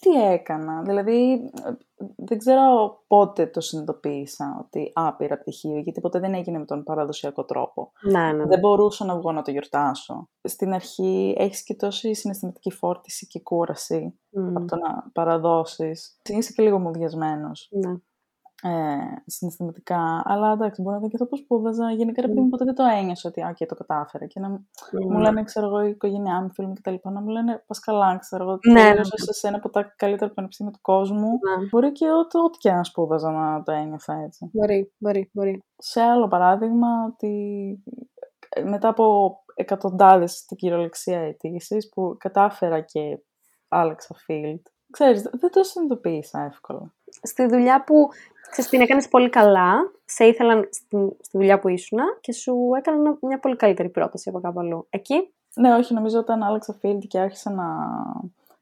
τι 0.00 0.10
έκανα; 0.24 0.82
Δηλαδή, 0.82 1.32
ε, 1.64 1.72
δεν 2.16 2.38
ξέρω 2.38 2.62
πότε 3.06 3.46
το 3.46 3.60
συνειδητοποίησα 3.60 4.56
ότι 4.64 4.92
α, 4.94 5.16
πήρα 5.16 5.38
πτυχίο, 5.38 5.78
γιατί 5.78 6.00
ποτέ 6.00 6.18
δεν 6.18 6.34
έγινε 6.34 6.58
με 6.58 6.64
τον 6.64 6.82
παραδοσιακό 6.84 7.44
τρόπο. 7.44 7.92
Ναι, 8.02 8.32
ναι. 8.32 8.46
Δεν 8.46 8.58
μπορούσα 8.58 9.04
να 9.04 9.16
βγω 9.16 9.32
να 9.32 9.42
το 9.42 9.50
γιορτάσω. 9.50 10.28
Στην 10.42 10.72
αρχή 10.72 11.34
έχεις 11.38 11.62
και 11.62 11.74
τόση 11.74 12.14
συναισθηματική 12.14 12.70
φόρτιση 12.70 13.26
και 13.26 13.40
κούραση 13.40 14.18
Μμ, 14.30 14.56
από 14.56 14.66
το 14.66 14.76
να 14.76 15.10
παραδώσεις. 15.12 16.20
Είσαι 16.24 16.52
και 16.52 16.62
λίγο 16.62 16.78
μουδιασμένος 16.78 17.68
ναι. 17.72 17.94
Ε, 18.62 18.70
συναισθηματικά, 19.26 20.22
αλλά 20.24 20.52
εντάξει, 20.52 20.82
μπορεί 20.82 20.92
να 20.92 20.98
ήταν 20.98 21.08
και 21.10 21.16
αυτό 21.20 21.26
που 21.26 21.36
σπούδαζα. 21.36 21.90
Γενικά, 21.90 22.22
επειδή 22.24 22.40
μου 22.40 22.48
ποτέ 22.48 22.64
δεν 22.64 22.74
το 22.74 22.84
ένιωσα 22.84 23.28
ότι 23.28 23.42
«Α, 23.42 23.54
το 23.68 23.74
κατάφερα. 23.74 24.26
Και 24.26 24.40
να 24.40 24.48
μου 24.48 24.68
Μμ. 25.08 25.18
λένε, 25.18 25.42
ξέρω 25.42 25.66
εγώ, 25.66 25.82
η 25.82 25.90
οικογένειά 25.90 26.40
μου, 26.40 26.46
οι 26.46 26.52
φίλοι 26.52 26.66
μου 26.68 26.74
κτλ. 26.74 26.94
Να 27.02 27.20
μου 27.20 27.28
λένε 27.28 27.64
Πασκαλά, 27.66 28.16
ξέρω 28.16 28.42
εγώ, 28.44 28.58
Ναι, 28.62 28.72
ναι, 28.72 28.88
τελείωσα 28.88 29.32
σε 29.32 29.48
ένα 29.48 29.56
από 29.56 29.70
τα 29.70 29.82
καλύτερα 29.96 30.30
πανεπιστήμια 30.30 30.72
του 30.72 30.80
κόσμου. 30.82 31.28
Ναι. 31.28 31.66
Μπορεί 31.70 31.92
και 31.92 32.10
ό,τι, 32.10 32.38
ό,τι 32.38 32.58
και 32.58 32.70
αν 32.70 32.84
σπούδαζα 32.84 33.30
να 33.30 33.62
το 33.62 33.72
ένιωθα 33.72 34.14
έτσι. 34.14 34.50
Μπορεί, 34.52 34.92
μπορεί, 34.98 35.30
μπορεί. 35.32 35.64
Σε 35.76 36.00
άλλο 36.00 36.28
παράδειγμα, 36.28 36.88
ότι 37.06 37.32
ε, 38.48 38.62
μετά 38.62 38.88
από 38.88 39.36
εκατοντάδες 39.54 40.32
στην 40.32 40.56
κυριολεξία 40.56 41.18
αιτήσεις 41.18 41.88
που 41.88 42.16
κατάφερα 42.18 42.80
και 42.80 43.18
άλλαξα 43.68 44.14
field, 44.26 44.62
ξέρεις, 44.90 45.22
δεν 45.22 45.50
το 45.50 45.62
συνειδητοποίησα 45.62 46.40
εύκολα. 46.42 46.92
Στη 47.22 47.46
δουλειά 47.46 47.84
που 47.84 48.08
ξέρεις, 48.50 48.70
την 48.70 48.80
έκανες 48.80 49.08
πολύ 49.08 49.28
καλά, 49.28 49.74
σε 50.04 50.24
ήθελαν 50.24 50.68
στη, 50.72 51.16
στη 51.20 51.38
δουλειά 51.38 51.58
που 51.58 51.68
ήσουν 51.68 51.98
και 52.20 52.32
σου 52.32 52.56
έκαναν 52.78 53.18
μια 53.20 53.38
πολύ 53.38 53.56
καλύτερη 53.56 53.88
πρόταση 53.88 54.28
από 54.28 54.40
κάπου 54.40 54.60
αλλού. 54.60 54.86
Εκεί, 54.90 55.32
Ναι, 55.54 55.74
όχι, 55.74 55.94
νομίζω 55.94 56.18
όταν 56.18 56.42
άλλαξα 56.42 56.78
field 56.82 56.98
και 57.08 57.18
άρχισα 57.18 57.50
να 57.50 57.66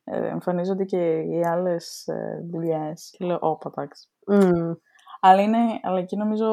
ε, 0.05 0.29
εμφανίζονται 0.29 0.85
και 0.85 1.19
οι 1.19 1.45
άλλες 1.45 2.07
ε, 2.09 2.45
δουλειές. 2.51 3.15
Και 3.19 3.25
λέω, 3.25 3.39
όπα, 3.41 3.71
εντάξει. 3.77 4.09
μμ, 4.27 4.73
Αλλά, 5.21 5.43
είναι, 5.43 5.59
αλλά 5.83 5.99
εκεί 5.99 6.17
νομίζω 6.17 6.47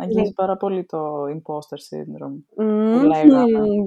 αγγίζει 0.00 0.32
πάρα 0.32 0.56
πολύ 0.56 0.84
το 0.84 1.24
imposter 1.24 1.78
syndrome. 1.90 2.64
μμ, 2.64 3.02
λέγαμε. 3.02 3.42
μμ. 3.60 3.82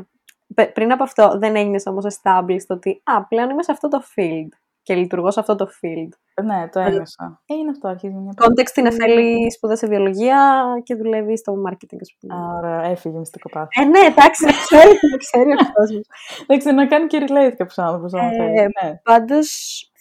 Πε- 0.55 0.73
Πριν 0.73 0.91
από 0.91 1.03
αυτό 1.03 1.37
δεν 1.37 1.55
έγινες 1.55 1.85
όμως 1.85 2.05
established 2.05 2.67
ότι 2.67 3.01
«Α, 3.03 3.25
πλέον 3.25 3.49
είμαι 3.49 3.63
σε 3.63 3.71
αυτό 3.71 3.87
το 3.87 4.01
field 4.15 4.47
και 4.83 4.95
λειτουργώ 4.95 5.31
σε 5.31 5.39
αυτό 5.39 5.55
το 5.55 5.67
field». 5.81 6.09
Ναι, 6.43 6.69
το 6.71 6.79
ένιωσα. 6.79 7.41
Ε, 7.45 7.53
είναι 7.53 7.69
αυτό, 7.69 7.87
αρχίζει 7.87 8.13
μια 8.13 8.33
Context 8.35 8.77
είναι 8.77 8.91
θέλει 8.91 9.51
σπουδάσει 9.51 9.87
βιολογία 9.87 10.63
και 10.83 10.95
δουλεύει 10.95 11.37
στο 11.37 11.53
marketing, 11.67 11.97
ας 12.01 12.15
πούμε. 12.19 12.33
Α, 12.33 12.57
Ωραία, 12.57 12.83
έφυγε 12.83 13.17
μυστικοπάθεια. 13.17 13.83
Ε, 13.83 13.85
ναι, 13.85 13.99
εντάξει, 13.99 14.45
να 14.45 14.51
ξέρει, 14.51 14.99
να 15.11 15.17
ξέρει 15.17 15.51
ο 15.51 15.71
κόσμος. 15.73 16.07
Εντάξει, 16.47 16.71
να 16.71 16.87
κάνει 16.87 17.07
και 17.07 17.25
relate 17.27 17.53
κάποιο 17.57 17.83
άνθρωπος. 17.83 18.13
Ε, 18.13 18.29
θέλει. 18.37 18.51
Ναι. 18.51 18.99
Πάντως, 19.03 19.49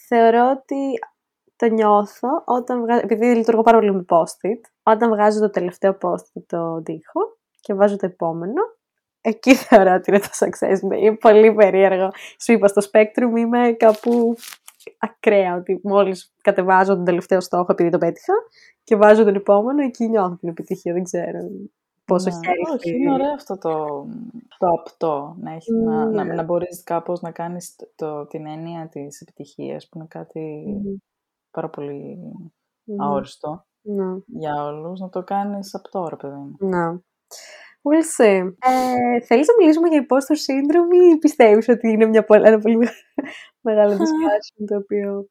θεωρώ 0.08 0.50
ότι 0.50 0.98
το 1.56 1.66
νιώθω 1.66 2.42
όταν 2.44 2.80
βγάζω, 2.80 3.00
επειδή 3.02 3.34
λειτουργώ 3.34 3.62
πάρα 3.62 3.78
πολύ 3.78 3.94
με 3.94 4.04
post-it, 4.08 4.60
όταν 4.82 5.10
βγάζω 5.10 5.40
το 5.40 5.50
τελευταίο 5.50 5.90
post 5.90 6.24
από 6.34 6.46
το 6.46 6.82
τοίχο 6.82 7.20
και 7.60 7.74
βάζω 7.74 7.96
το 7.96 8.06
επόμενο, 8.06 8.62
εκεί 9.20 9.54
θεωρώ 9.64 9.94
ότι 9.94 10.10
είναι 10.10 10.20
το 10.20 10.30
success 10.32 10.92
me. 10.92 10.98
Είναι 10.98 11.16
πολύ 11.16 11.54
περίεργο. 11.54 12.10
Σου 12.40 12.52
είπα, 12.52 12.68
στο 12.68 12.82
Spectrum 12.92 13.38
είμαι 13.38 13.72
κάπου 13.72 14.36
ακραία, 14.98 15.54
ότι 15.56 15.80
μόλις 15.82 16.34
κατεβάζω 16.42 16.94
τον 16.94 17.04
τελευταίο 17.04 17.40
στόχο 17.40 17.66
επειδή 17.68 17.90
το 17.90 17.98
πέτυχα 17.98 18.32
και 18.84 18.96
βάζω 18.96 19.24
τον 19.24 19.34
επόμενο, 19.34 19.82
εκεί 19.82 20.08
νιώθω 20.08 20.36
την 20.36 20.48
επιτυχία, 20.48 20.92
δεν 20.92 21.02
ξέρω 21.02 21.38
πόσο 22.04 22.30
Ναι. 22.30 22.36
χέρι 22.46 22.58
Όχι, 22.74 22.90
είναι 23.00 23.12
ωραίο 23.12 23.32
αυτό 23.32 23.58
το, 23.58 23.74
το 24.58 24.66
απτό, 24.78 25.36
να, 25.40 25.52
έχεις, 25.52 25.74
να, 25.84 26.04
να, 26.06 26.24
Ναι. 26.24 26.34
να 26.34 26.42
μπορείς 26.42 26.82
κάπως 26.82 27.20
να 27.20 27.30
κάνεις 27.30 27.76
το, 27.76 27.88
το- 27.94 28.26
την 28.26 28.46
έννοια 28.46 28.88
της 28.88 29.20
επιτυχίας, 29.20 29.88
που 29.88 29.98
είναι 29.98 30.06
κάτι 30.08 30.64
πάρα 31.50 31.68
πολύ 31.68 32.18
αόριστο 32.98 33.64
Ναι. 33.82 34.04
για 34.26 34.64
όλους, 34.64 35.00
να 35.00 35.08
το 35.08 35.22
κάνεις 35.22 35.74
απτό, 35.74 36.06
ρε 36.08 36.16
παιδί 36.16 36.34
μου. 36.34 36.56
Να. 36.58 37.00
We'll 37.82 38.22
see. 38.24 38.52
Ε, 38.58 39.20
θέλεις 39.20 39.46
να 39.48 39.54
μιλήσουμε 39.58 39.88
για 39.88 40.06
imposter 40.06 40.34
syndrome 40.46 41.14
ή 41.14 41.18
πιστεύεις 41.18 41.68
ότι 41.68 41.88
είναι 41.88 42.06
μια 42.06 42.24
πολύ, 42.24 42.46
ένα 42.46 42.58
πολύ 42.58 42.76
μεγα- 42.76 42.92
μεγάλο 43.60 43.92
discussion 43.92 44.64
το 44.66 44.76
οποίο... 44.76 45.28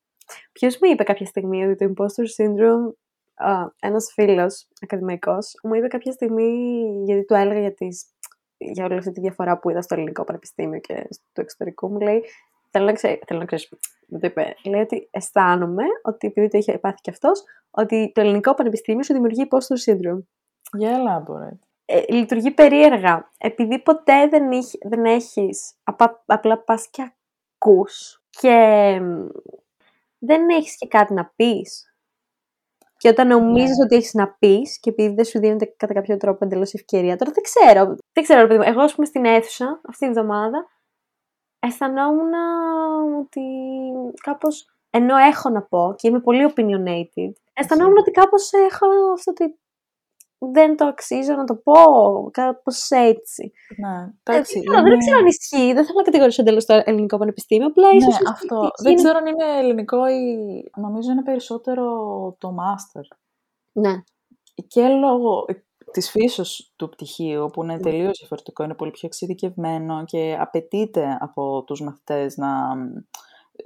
Ποιος 0.51 0.77
μου 0.81 0.91
είπε 0.91 1.03
κάποια 1.03 1.25
στιγμή 1.25 1.65
ότι 1.65 1.75
το 1.75 1.93
imposter 1.93 2.43
syndrome, 2.43 2.93
α, 3.36 3.67
ένας 3.79 4.12
φίλος 4.13 4.67
ακαδημαϊκός, 4.81 5.59
μου 5.63 5.74
είπε 5.74 5.88
κάποια 5.88 6.12
στιγμή, 6.12 6.79
γιατί 7.05 7.25
του 7.25 7.33
έλεγα 7.33 7.59
για, 7.59 7.74
τις, 7.74 8.05
για 8.57 8.86
όλη 8.86 8.93
αυτή 8.98 9.12
τη 9.12 9.19
διαφορά 9.19 9.59
που 9.59 9.69
είδα 9.69 9.81
στο 9.81 9.95
ελληνικό 9.95 10.24
πανεπιστήμιο 10.24 10.79
και 10.79 11.07
στο 11.09 11.41
εξωτερικό, 11.41 11.89
μου 11.89 12.00
λέει, 12.00 12.24
θέλω 12.71 12.86
να, 12.86 12.93
ξέρει, 12.93 13.21
θέλω 13.27 13.39
να 13.39 13.45
ξέρεις, 13.45 13.69
μου 14.07 14.19
το 14.19 14.27
είπε, 14.27 14.55
λέει 14.65 14.81
ότι 14.81 15.07
αισθάνομαι 15.12 15.83
ότι 16.03 16.27
επειδή 16.27 16.48
το 16.48 16.57
είχε 16.57 16.77
πάθει 16.77 16.98
και 17.01 17.09
αυτός, 17.09 17.43
ότι 17.71 18.12
το 18.15 18.21
ελληνικό 18.21 18.53
πανεπιστήμιο 18.53 19.03
σου 19.03 19.13
δημιουργεί 19.13 19.48
imposter 19.50 19.91
syndrome 19.91 20.21
Για 20.74 20.98
elaborate. 20.98 21.59
ε, 21.86 22.01
λειτουργεί 22.13 22.51
περίεργα. 22.51 23.31
Επειδή 23.38 23.79
ποτέ 23.79 24.27
δεν, 24.27 24.51
έχ, 24.51 24.65
δεν 24.81 25.05
έχεις, 25.05 25.74
απα- 25.83 26.24
απλά 26.25 26.57
πας 26.63 26.88
και 26.89 27.12
ακούς 27.55 28.18
και 28.29 28.50
μ, 29.01 29.27
δεν 30.17 30.50
έχεις 30.50 30.77
και 30.77 30.88
κάτι 30.88 31.13
να 31.13 31.33
πεις. 31.36 31.83
Και 32.98 33.09
όταν 33.09 33.27
νομίζεις 33.27 33.77
Ναι. 33.77 33.83
ότι 33.83 33.95
έχεις 33.95 34.13
να 34.13 34.36
πεις 34.39 34.79
και 34.79 34.89
επειδή 34.89 35.13
δεν 35.13 35.25
σου 35.25 35.39
δίνεται 35.39 35.65
κατά 35.77 35.93
κάποιο 35.93 36.17
τρόπο 36.17 36.45
εντελώς 36.45 36.74
ευκαιρία, 36.74 37.15
τώρα 37.15 37.31
δεν 37.31 37.43
ξέρω. 37.43 37.95
Δεν 38.13 38.24
ξέρω, 38.24 38.41
ρε 38.41 38.48
παιδί 38.48 38.59
μου. 38.59 38.65
εγώ 38.67 38.81
ας 38.81 38.95
πούμε 38.95 39.07
στην 39.07 39.25
αίθουσα 39.25 39.81
αυτή 39.88 40.05
τη 40.05 40.12
βδομάδα 40.12 40.67
αισθανόμουν 41.59 42.31
ότι 43.19 43.41
κάπως, 44.24 44.65
ενώ 44.89 45.17
έχω 45.17 45.50
να 45.50 45.62
πω 45.62 45.93
και 45.98 46.07
είμαι 46.07 46.19
πολύ 46.19 46.53
opinionated, 46.55 47.31
αισθανόμουν 47.53 47.98
ότι 47.98 48.12
κάπως 48.12 48.51
έχω 48.53 48.86
αυτό 49.13 49.33
το 49.33 49.55
δεν 50.51 50.77
το 50.77 50.86
αξίζω 50.86 51.34
να 51.36 51.43
το 51.43 51.55
πω, 51.55 51.74
κάπως 52.31 52.89
έτσι. 52.89 53.51
Ναι, 53.77 53.88
Ε, 53.89 54.13
εντάξει. 54.24 54.53
δεν, 54.53 54.63
ξέρω, 54.63 54.81
δεν 54.84 54.98
ξέρω 54.98 55.17
αν 55.17 55.25
ισχύει, 55.25 55.74
δεν 55.74 55.86
θέλω 55.86 55.98
να 55.98 56.03
κατηγορήσω 56.03 56.41
εντελώς 56.41 56.65
το 56.65 56.81
ελληνικό 56.86 57.17
πανεπιστήμιο, 57.17 57.67
απλά 57.67 57.88
Ναι, 57.89 57.96
ίσως 57.98 58.13
η 58.19 58.24
αυτό. 58.29 58.55
κριτική 58.60 58.84
Δεν 58.84 58.91
είναι- 58.91 59.01
ξέρω 59.03 59.17
αν 59.17 59.25
είναι 59.25 59.58
ελληνικό 59.60 60.08
ή 60.08 60.24
νομίζω 60.75 61.12
είναι 61.12 61.24
περισσότερο 61.24 61.86
το 62.39 62.50
master. 62.60 63.01
Ναι, 63.72 63.93
Και 64.67 64.88
λόγω 64.88 65.46
της 65.91 66.10
φύσεως 66.10 66.74
του 66.75 66.89
πτυχίου, 66.89 67.46
που 67.53 67.63
είναι 67.63 67.79
τελείως 67.79 68.17
διαφορετικό, 68.19 68.63
είναι 68.63 68.75
πολύ 68.75 68.91
πιο 68.91 69.08
εξειδικευμένο 69.08 70.03
και 70.05 70.38
απαιτείται 70.39 71.17
από 71.19 71.63
τους 71.63 71.81
μαθητές 71.81 72.38
να 72.38 72.75
μ, 72.75 72.79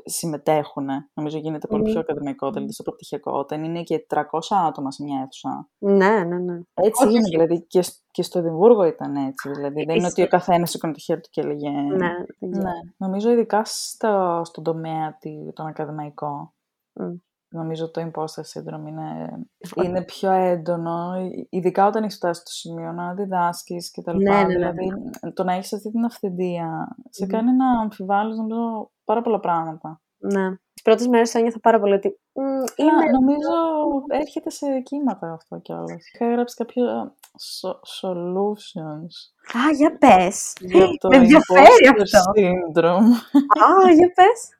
συμμετέχουν. 0.05 0.87
Νομίζω 1.13 1.37
γίνεται 1.37 1.67
πολύ 1.67 1.81
Μμμ. 1.81 1.89
πιο 1.91 1.99
ακαδημαϊκό, 1.99 2.51
δηλαδή 2.51 2.71
στο 2.73 2.83
προπτυχιακό, 2.83 3.31
όταν 3.31 3.63
είναι 3.63 3.83
και 3.83 4.05
300 4.09 4.21
άτομα 4.67 4.91
σε 4.91 5.03
μια 5.03 5.21
αίθουσα. 5.21 5.69
ναι, 5.77 6.23
ναι. 6.23 6.37
ναι. 6.37 6.59
Έτσι 6.73 7.03
Όχι, 7.03 7.13
είναι, 7.13 7.21
όχι. 7.23 7.29
δηλαδή 7.35 7.65
και, 7.65 7.81
σ- 7.81 8.03
και 8.11 8.23
στο 8.23 8.39
Εδιμβούργο 8.39 8.83
ήταν 8.83 9.15
έτσι. 9.15 9.49
Δηλαδή 9.51 9.73
δεν 9.85 9.95
είναι 9.95 10.05
ότι 10.05 10.05
Ισχύει. 10.05 10.21
ο 10.21 10.27
καθένας 10.27 10.69
σήκωνε 10.69 10.93
το 10.93 10.99
χέρι 10.99 11.21
του 11.21 11.29
και 11.31 11.41
έλεγε. 11.41 11.69
ναι, 11.69 12.11
δεν 12.39 12.51
ξέρω. 12.51 12.67
Ναι, 12.67 12.73
νομίζω 12.97 13.31
ειδικά 13.31 13.61
στο, 13.65 14.41
στον 14.45 14.63
τομέα 14.63 15.17
τη- 15.19 15.53
τον 15.53 15.65
ακαδημαϊκό. 15.67 16.53
Μμ. 17.53 17.59
Νομίζω 17.59 17.91
το 17.91 18.01
imposter 18.01 18.43
syndrome 18.59 18.87
είναι, 18.87 19.29
είναι 19.83 20.03
πιο 20.03 20.31
έντονο, 20.31 21.15
ει- 21.19 21.47
ειδικά 21.49 21.85
όταν 21.87 22.03
έχεις 22.03 22.15
φτάσει 22.15 22.41
στο 22.41 22.51
σημείο 22.51 22.91
να 22.91 23.13
διδάσκεις 23.13 23.91
και 23.91 24.01
τα 24.01 24.11
Ναι, 24.13 24.17
λοιπά. 24.19 24.35
ναι, 24.35 24.41
ναι, 24.43 24.53
δηλαδή, 24.53 24.87
το 25.33 25.43
να 25.43 25.53
έχεις 25.53 25.73
αυτή 25.73 25.91
την 25.91 26.05
αυθεντία 26.05 26.95
σε 27.09 27.23
Μμμ. 27.25 27.31
κάνει 27.31 27.51
να 27.55 27.79
αμφιβάλλεις 27.79 28.37
νομίζω 28.37 28.91
πάρα 29.03 29.21
πολλά 29.21 29.39
πράγματα. 29.39 30.01
ναι. 30.17 30.49
Τις 30.73 30.81
πρώτες 30.83 31.07
μέρες 31.07 31.31
το 31.31 31.37
ένιωθα 31.39 31.59
πάρα 31.59 31.79
πολύ 31.79 31.93
ότι 31.93 32.19
μ, 32.33 32.41
Α, 32.41 32.63
είναι... 32.75 32.91
νομίζω 33.19 33.51
έρχεται 34.07 34.49
σε 34.49 34.79
κύματα 34.79 35.31
αυτό 35.33 35.57
κιόλας. 35.59 36.09
Είχα 36.13 36.31
γράψει 36.31 36.55
κάποια 36.55 37.15
so- 37.33 37.79
solutions 38.01 39.13
Α, 39.57 39.71
για 39.77 39.97
πες. 39.97 40.53
για 40.59 40.85
το 40.99 41.07
Με 41.07 41.15
ενδιαφέρει 41.15 41.67
imposter 41.83 42.01
αυτό. 42.01 42.31
syndrome. 42.35 43.09
Α, 43.63 43.91
για 43.91 44.11
πες. 44.15 44.57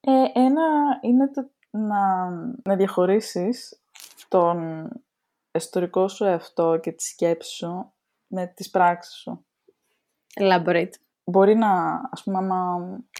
Ε, 0.00 0.40
ένα 0.40 0.62
είναι 1.00 1.30
το 1.30 1.50
να, 1.70 2.30
να 2.64 2.76
διαχωρίσεις 2.76 3.80
τον 4.28 4.88
ιστορικό 5.50 6.08
σου 6.08 6.24
εαυτό 6.24 6.76
και 6.82 6.92
τη 6.92 7.02
σκέψη 7.02 7.54
σου 7.54 7.92
με 8.26 8.46
τις 8.46 8.70
πράξεις 8.70 9.14
σου. 9.14 9.44
Elaborate. 10.40 10.92
Μπορεί 11.24 11.54
να, 11.54 12.00
ας 12.10 12.22
πούμε, 12.22 12.38
άμα 12.38 12.78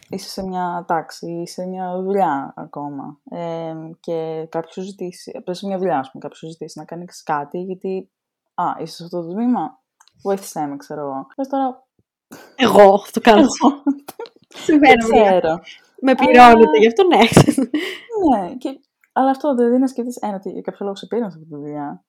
είσαι 0.09 0.29
σε 0.29 0.43
μια 0.43 0.83
τάξη 0.87 1.31
ή 1.31 1.47
σε 1.47 1.65
μια 1.65 2.01
δουλειά 2.01 2.53
ακόμα 2.55 3.19
ε, 3.31 3.73
και 3.99 4.47
κάποιος 4.49 4.73
σου 4.73 4.81
ζητήσει, 4.81 5.41
πες 5.45 5.57
σε 5.57 5.67
μια 5.67 5.77
δουλειά, 5.77 5.99
ας 5.99 6.11
πούμε, 6.11 6.23
κάποιος 6.23 6.39
σου 6.39 6.47
ζητήσει 6.47 6.79
να 6.79 6.85
κάνεις 6.85 7.23
κάτι 7.23 7.57
γιατί, 7.61 8.11
α, 8.53 8.63
είσαι 8.81 8.95
σε 8.95 9.03
αυτό 9.03 9.21
το 9.21 9.33
τμήμα, 9.33 9.79
βοήθησέ 10.23 10.65
με, 10.65 10.77
ξέρω 10.77 11.01
εγώ. 11.01 11.27
Πες 11.35 11.47
τώρα, 11.47 11.87
Εγώ 12.55 13.01
το 13.11 13.19
κάνω. 13.21 13.39
εγώ 13.41 13.81
δεν 13.83 14.61
Συμβαίνει. 14.63 14.95
ξέρω. 14.97 15.59
Με 16.01 16.15
πληρώνετε, 16.15 16.77
γι' 16.79 16.87
αυτό 16.87 17.03
ναι. 17.07 17.17
Ναι, 18.29 18.55
και, 18.55 18.79
αλλά 19.13 19.29
αυτό 19.29 19.55
δηλαδή 19.55 19.77
να 19.77 19.87
σκεφτείς 19.87 20.15
ένα 20.15 20.35
ότι 20.35 20.49
για 20.49 20.61
κάποιο 20.61 20.85
λόγο 20.85 20.95
σε 20.95 21.05
πήραν 21.07 21.31
σε 21.31 21.37
αυτή 21.37 21.49
τη 21.49 21.55
δουλειά. 21.55 22.05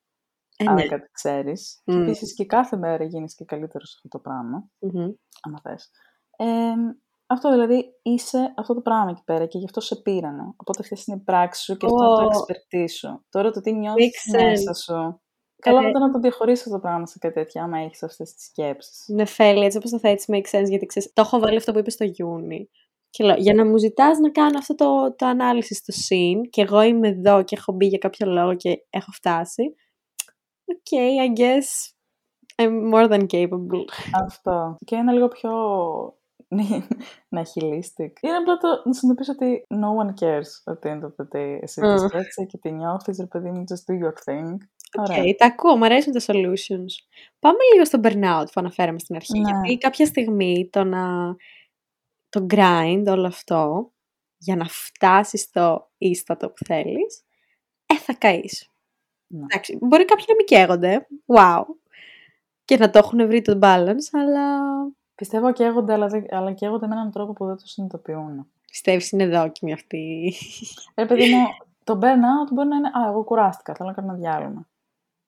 Ε, 0.56 0.64
αν 0.68 0.74
ναι. 0.74 0.86
κάτι 0.86 1.08
ξέρεις. 1.12 1.82
Μμ. 1.84 1.94
Και 1.94 2.00
επίσης 2.00 2.34
και 2.34 2.46
κάθε 2.46 2.76
μέρα 2.76 3.04
γίνεις 3.04 3.34
και 3.34 3.44
καλύτερος 3.44 3.88
σε 3.90 3.94
αυτό 3.96 4.08
το 4.08 4.22
πράγμα, 4.22 4.68
Μμμ. 4.78 5.10
άμα 5.42 5.60
θες. 5.62 5.90
Ε, 6.36 6.72
Αυτό 7.26 7.50
δηλαδή 7.50 7.84
είσαι 8.02 8.52
αυτό 8.56 8.74
το 8.74 8.80
πράγμα 8.80 9.10
εκεί 9.10 9.22
πέρα 9.24 9.46
και 9.46 9.58
γι' 9.58 9.64
αυτό 9.64 9.80
σε 9.80 9.96
πήρανε. 9.96 10.42
Οπότε 10.56 10.78
αυτές 10.80 11.06
είναι 11.06 11.16
οι 11.20 11.24
πράξεις 11.24 11.64
σου 11.64 11.76
και 11.76 11.86
αυτό 11.86 12.04
είναι 12.04 12.14
το 12.14 12.22
Ω. 12.22 12.26
εξπερτή 12.26 12.88
σου. 12.88 13.24
Τώρα 13.28 13.50
το 13.50 13.60
τι 13.60 13.72
νιώθεις 13.72 14.06
Makes 14.06 14.40
μέσα 14.40 14.70
sense. 14.72 14.76
σου. 14.84 15.20
Καλά 15.58 15.80
Ε, 15.86 15.88
ήταν 15.88 16.02
να 16.02 16.10
το 16.10 16.18
διαχωρίσει 16.18 16.62
αυτό 16.66 16.74
το 16.74 16.80
πράγμα 16.80 17.06
σε 17.06 17.18
κάτι 17.18 17.34
τέτοιο, 17.34 17.62
άμα 17.62 17.78
έχεις 17.78 18.02
αυτές 18.02 18.34
τις 18.34 18.44
σκέψεις. 18.44 19.04
Νεφέλη, 19.08 19.64
έτσι 19.64 19.76
όπως 19.78 19.90
το 19.90 19.98
θέτεις 19.98 20.24
make 20.28 20.56
sense, 20.58 20.68
γιατί 20.68 20.86
ξέρεις, 20.86 21.12
το 21.12 21.22
έχω 21.22 21.38
βάλει 21.38 21.56
αυτό 21.56 21.72
που 21.72 21.78
είπες 21.78 21.92
στο 21.92 22.04
Ιούνι. 22.16 22.70
Και 23.10 23.24
λέω, 23.24 23.36
για 23.36 23.54
να 23.54 23.66
μου 23.66 23.78
ζητάς 23.78 24.18
να 24.18 24.30
κάνω 24.30 24.58
αυτό 24.58 24.74
το, 24.74 25.14
το 25.14 25.26
ανάλυση 25.26 25.74
στο 25.74 25.92
συν 25.92 26.42
και 26.50 26.62
εγώ 26.62 26.82
είμαι 26.82 27.08
εδώ 27.08 27.42
και 27.42 27.56
έχω 27.58 27.72
μπει 27.72 27.86
για 27.86 27.98
κάποιο 27.98 28.26
λόγο 28.26 28.54
και 28.54 28.86
έχω 28.90 29.10
φτάσει. 29.12 29.62
Οκ, 30.64 31.00
I 31.26 31.38
guess 31.40 31.68
I'm 32.62 32.92
more 32.94 33.08
than 33.10 33.26
capable. 33.26 33.84
Αυτό. 34.24 34.76
Και 34.84 34.96
είναι 34.96 35.12
λίγο 35.12 35.28
πιο. 35.28 35.50
nihilistic. 37.28 38.16
Είναι 38.20 38.36
απλά 38.36 38.56
το 38.56 38.68
να 38.84 38.92
συνειδητοποιήσει 38.92 39.30
ότι 39.30 39.66
no 39.68 39.90
one 40.02 40.12
cares 40.22 40.72
at 40.72 40.78
the 40.82 40.92
end 40.94 41.02
of 41.02 41.12
the 41.18 41.38
day. 41.38 41.58
Εσύ 41.60 41.80
Mm. 41.84 41.92
της 41.92 42.00
σκέφτεσαι 42.00 42.44
και 42.44 42.58
τη 42.58 42.72
νιώθεις, 42.72 43.18
ρε 43.18 43.26
παιδί 43.26 43.50
μου, 43.50 43.64
just 43.70 43.92
do 43.92 44.04
your 44.04 44.12
thing. 44.26 44.54
Οκ, 44.98 45.08
Ωραία. 45.08 45.34
τα 45.34 45.46
ακούω, 45.46 45.76
μου 45.76 45.84
αρέσουν 45.84 46.12
τα 46.12 46.20
solutions. 46.20 46.92
Πάμε 47.38 47.58
λίγο 47.72 47.84
στο 47.84 47.98
burnout 48.02 48.44
που 48.46 48.60
αναφέραμε 48.60 48.98
στην 48.98 49.16
αρχή. 49.16 49.38
Ναι. 49.40 49.50
Γιατί 49.50 49.78
κάποια 49.78 50.06
στιγμή 50.06 50.68
το 50.72 50.84
να. 50.84 51.34
Το 52.30 52.46
grind 52.50 53.04
όλο 53.08 53.26
αυτό 53.26 53.92
για 54.38 54.56
να 54.56 54.64
φτάσεις 54.64 55.40
στο 55.40 55.90
ίστατο 55.98 56.48
που 56.50 56.64
θέλεις, 56.64 57.22
ε, 57.86 57.94
θα 57.98 58.14
καείς. 58.14 58.70
Ναι. 59.26 59.42
Εντάξει, 59.42 59.78
μπορεί 59.80 60.04
κάποιοι 60.04 60.24
να 60.28 60.34
μην 60.34 60.46
καίγονται, 60.46 61.06
wow, 61.26 61.62
και 62.64 62.76
να 62.76 62.90
το 62.90 62.98
έχουν 62.98 63.26
βρει 63.26 63.42
το 63.42 63.58
balance, 63.62 64.08
αλλά 64.12 64.58
Πιστεύω 65.14 65.52
καίγονται, 65.52 65.92
αλλά, 65.92 66.06
δεν- 66.06 66.26
αλλά 66.34 66.52
καίγονται 66.52 66.86
με 66.86 66.94
έναν 66.94 67.10
τρόπο 67.10 67.32
που 67.32 67.46
δεν 67.46 67.56
το 67.56 67.66
συνειδητοποιούν. 67.66 68.46
πιστεύεις 68.70 69.10
είναι 69.10 69.28
δόκιμη 69.28 69.72
αυτή. 69.72 70.34
Ρε 70.96 71.06
παιδί 71.06 71.34
μου, 71.34 71.46
το 71.84 71.98
burnout 72.02 72.52
μπορεί 72.52 72.68
να 72.68 72.76
είναι. 72.76 72.88
Α, 72.88 73.08
εγώ 73.08 73.24
κουράστηκα, 73.24 73.74
θέλω 73.74 73.88
να 73.88 73.94
κάνω 73.94 74.08
ένα 74.12 74.18
διάλειμμα. 74.18 74.68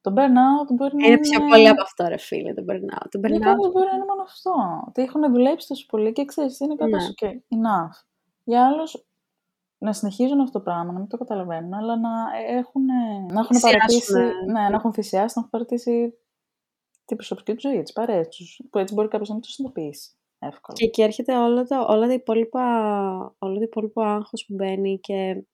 Το 0.03 0.13
burnout 0.17 0.73
μπορεί 0.75 0.97
να 0.97 1.05
Είναι 1.07 1.13
είναι. 1.15 1.21
πιο 1.29 1.41
πολύ 1.49 1.69
από 1.69 1.83
αυτό, 1.83 2.07
ρε 2.09 2.17
φίλε, 2.17 2.55
το 2.55 2.63
burnout. 2.69 3.07
Το 3.11 3.19
Για 3.19 3.37
burnout 3.39 3.41
κάποιους 3.41 3.73
μπορεί 3.73 3.87
να 3.87 3.95
είναι 3.95 4.05
μόνο 4.05 4.23
αυτό. 4.23 4.53
Ότι 4.89 5.03
έχουν 5.03 5.33
δουλέψει 5.33 5.69
τόσο 5.69 5.87
πολύ 5.89 6.13
και 6.13 6.25
ξέρεις, 6.25 6.61
είναι 6.61 6.75
κάπως 6.75 7.03
Ναι. 7.03 7.09
ok, 7.21 7.27
enough. 7.31 8.05
Για 8.45 8.67
άλλους 8.67 9.05
να 9.79 9.93
συνεχίζουν 9.93 10.41
αυτό 10.41 10.59
το 10.59 10.65
πράγμα, 10.65 10.93
να 10.93 10.99
μην 10.99 11.09
το 11.09 11.17
καταλαβαίνουν, 11.17 11.75
αλλά 11.75 11.97
να 11.97 12.11
έχουν, 12.47 12.85
να 13.33 13.41
έχουν 13.41 13.57
Θυσιάσουν, 13.57 13.79
παρατήσει. 13.79 14.19
ε. 14.19 14.53
Ναι, 14.53 14.69
να 14.69 14.75
έχουν 14.77 14.93
θυσιάσει, 14.93 15.33
να 15.37 15.41
έχουν 15.41 15.51
παρατήσει 15.51 16.15
την 17.05 17.17
προσωπική 17.17 17.53
τους 17.53 17.63
ζωή, 17.63 17.83
τις 17.83 17.93
παρέες 17.93 18.29
τους. 18.29 18.61
Που 18.71 18.79
έτσι 18.79 18.95
μπορεί 18.95 19.09
κάποιος 19.09 19.29
να 19.29 19.35
μην 19.35 19.43
το 19.43 19.49
συνειδητοποιήσει 19.51 20.11
εύκολα. 20.39 20.77
Και 20.79 20.85
εκεί 20.85 21.03
έρχεται 21.03 21.37
όλο 21.37 21.67
το, 21.67 21.85
όλα 21.89 22.07
τα 22.07 22.13
υπόλοιπα, 22.13 22.65
όλο 23.39 23.55
το 23.55 23.63
υπόλοιπο 23.63 24.03
άγχος 24.03 24.45
που 24.47 24.55
μπαίνει 24.55 24.99
και 25.01 25.45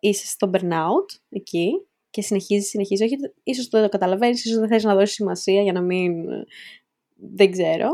είσαι 0.00 0.26
στο 0.26 0.50
burnout 0.52 1.18
εκεί 1.28 1.86
και 2.16 2.22
συνεχίζεις, 2.22 2.68
συνεχίζεις. 2.68 3.06
Όχι, 3.06 3.16
ίσως 3.42 3.68
το 3.68 3.88
καταλαβαίνεις, 3.88 4.44
ίσως 4.44 4.58
δεν 4.58 4.68
θες 4.68 4.84
να 4.84 4.94
δώσεις 4.94 5.14
σημασία 5.14 5.62
για 5.62 5.72
να 5.72 5.80
μην... 5.80 6.24
Δεν 7.14 7.50
ξέρω. 7.50 7.88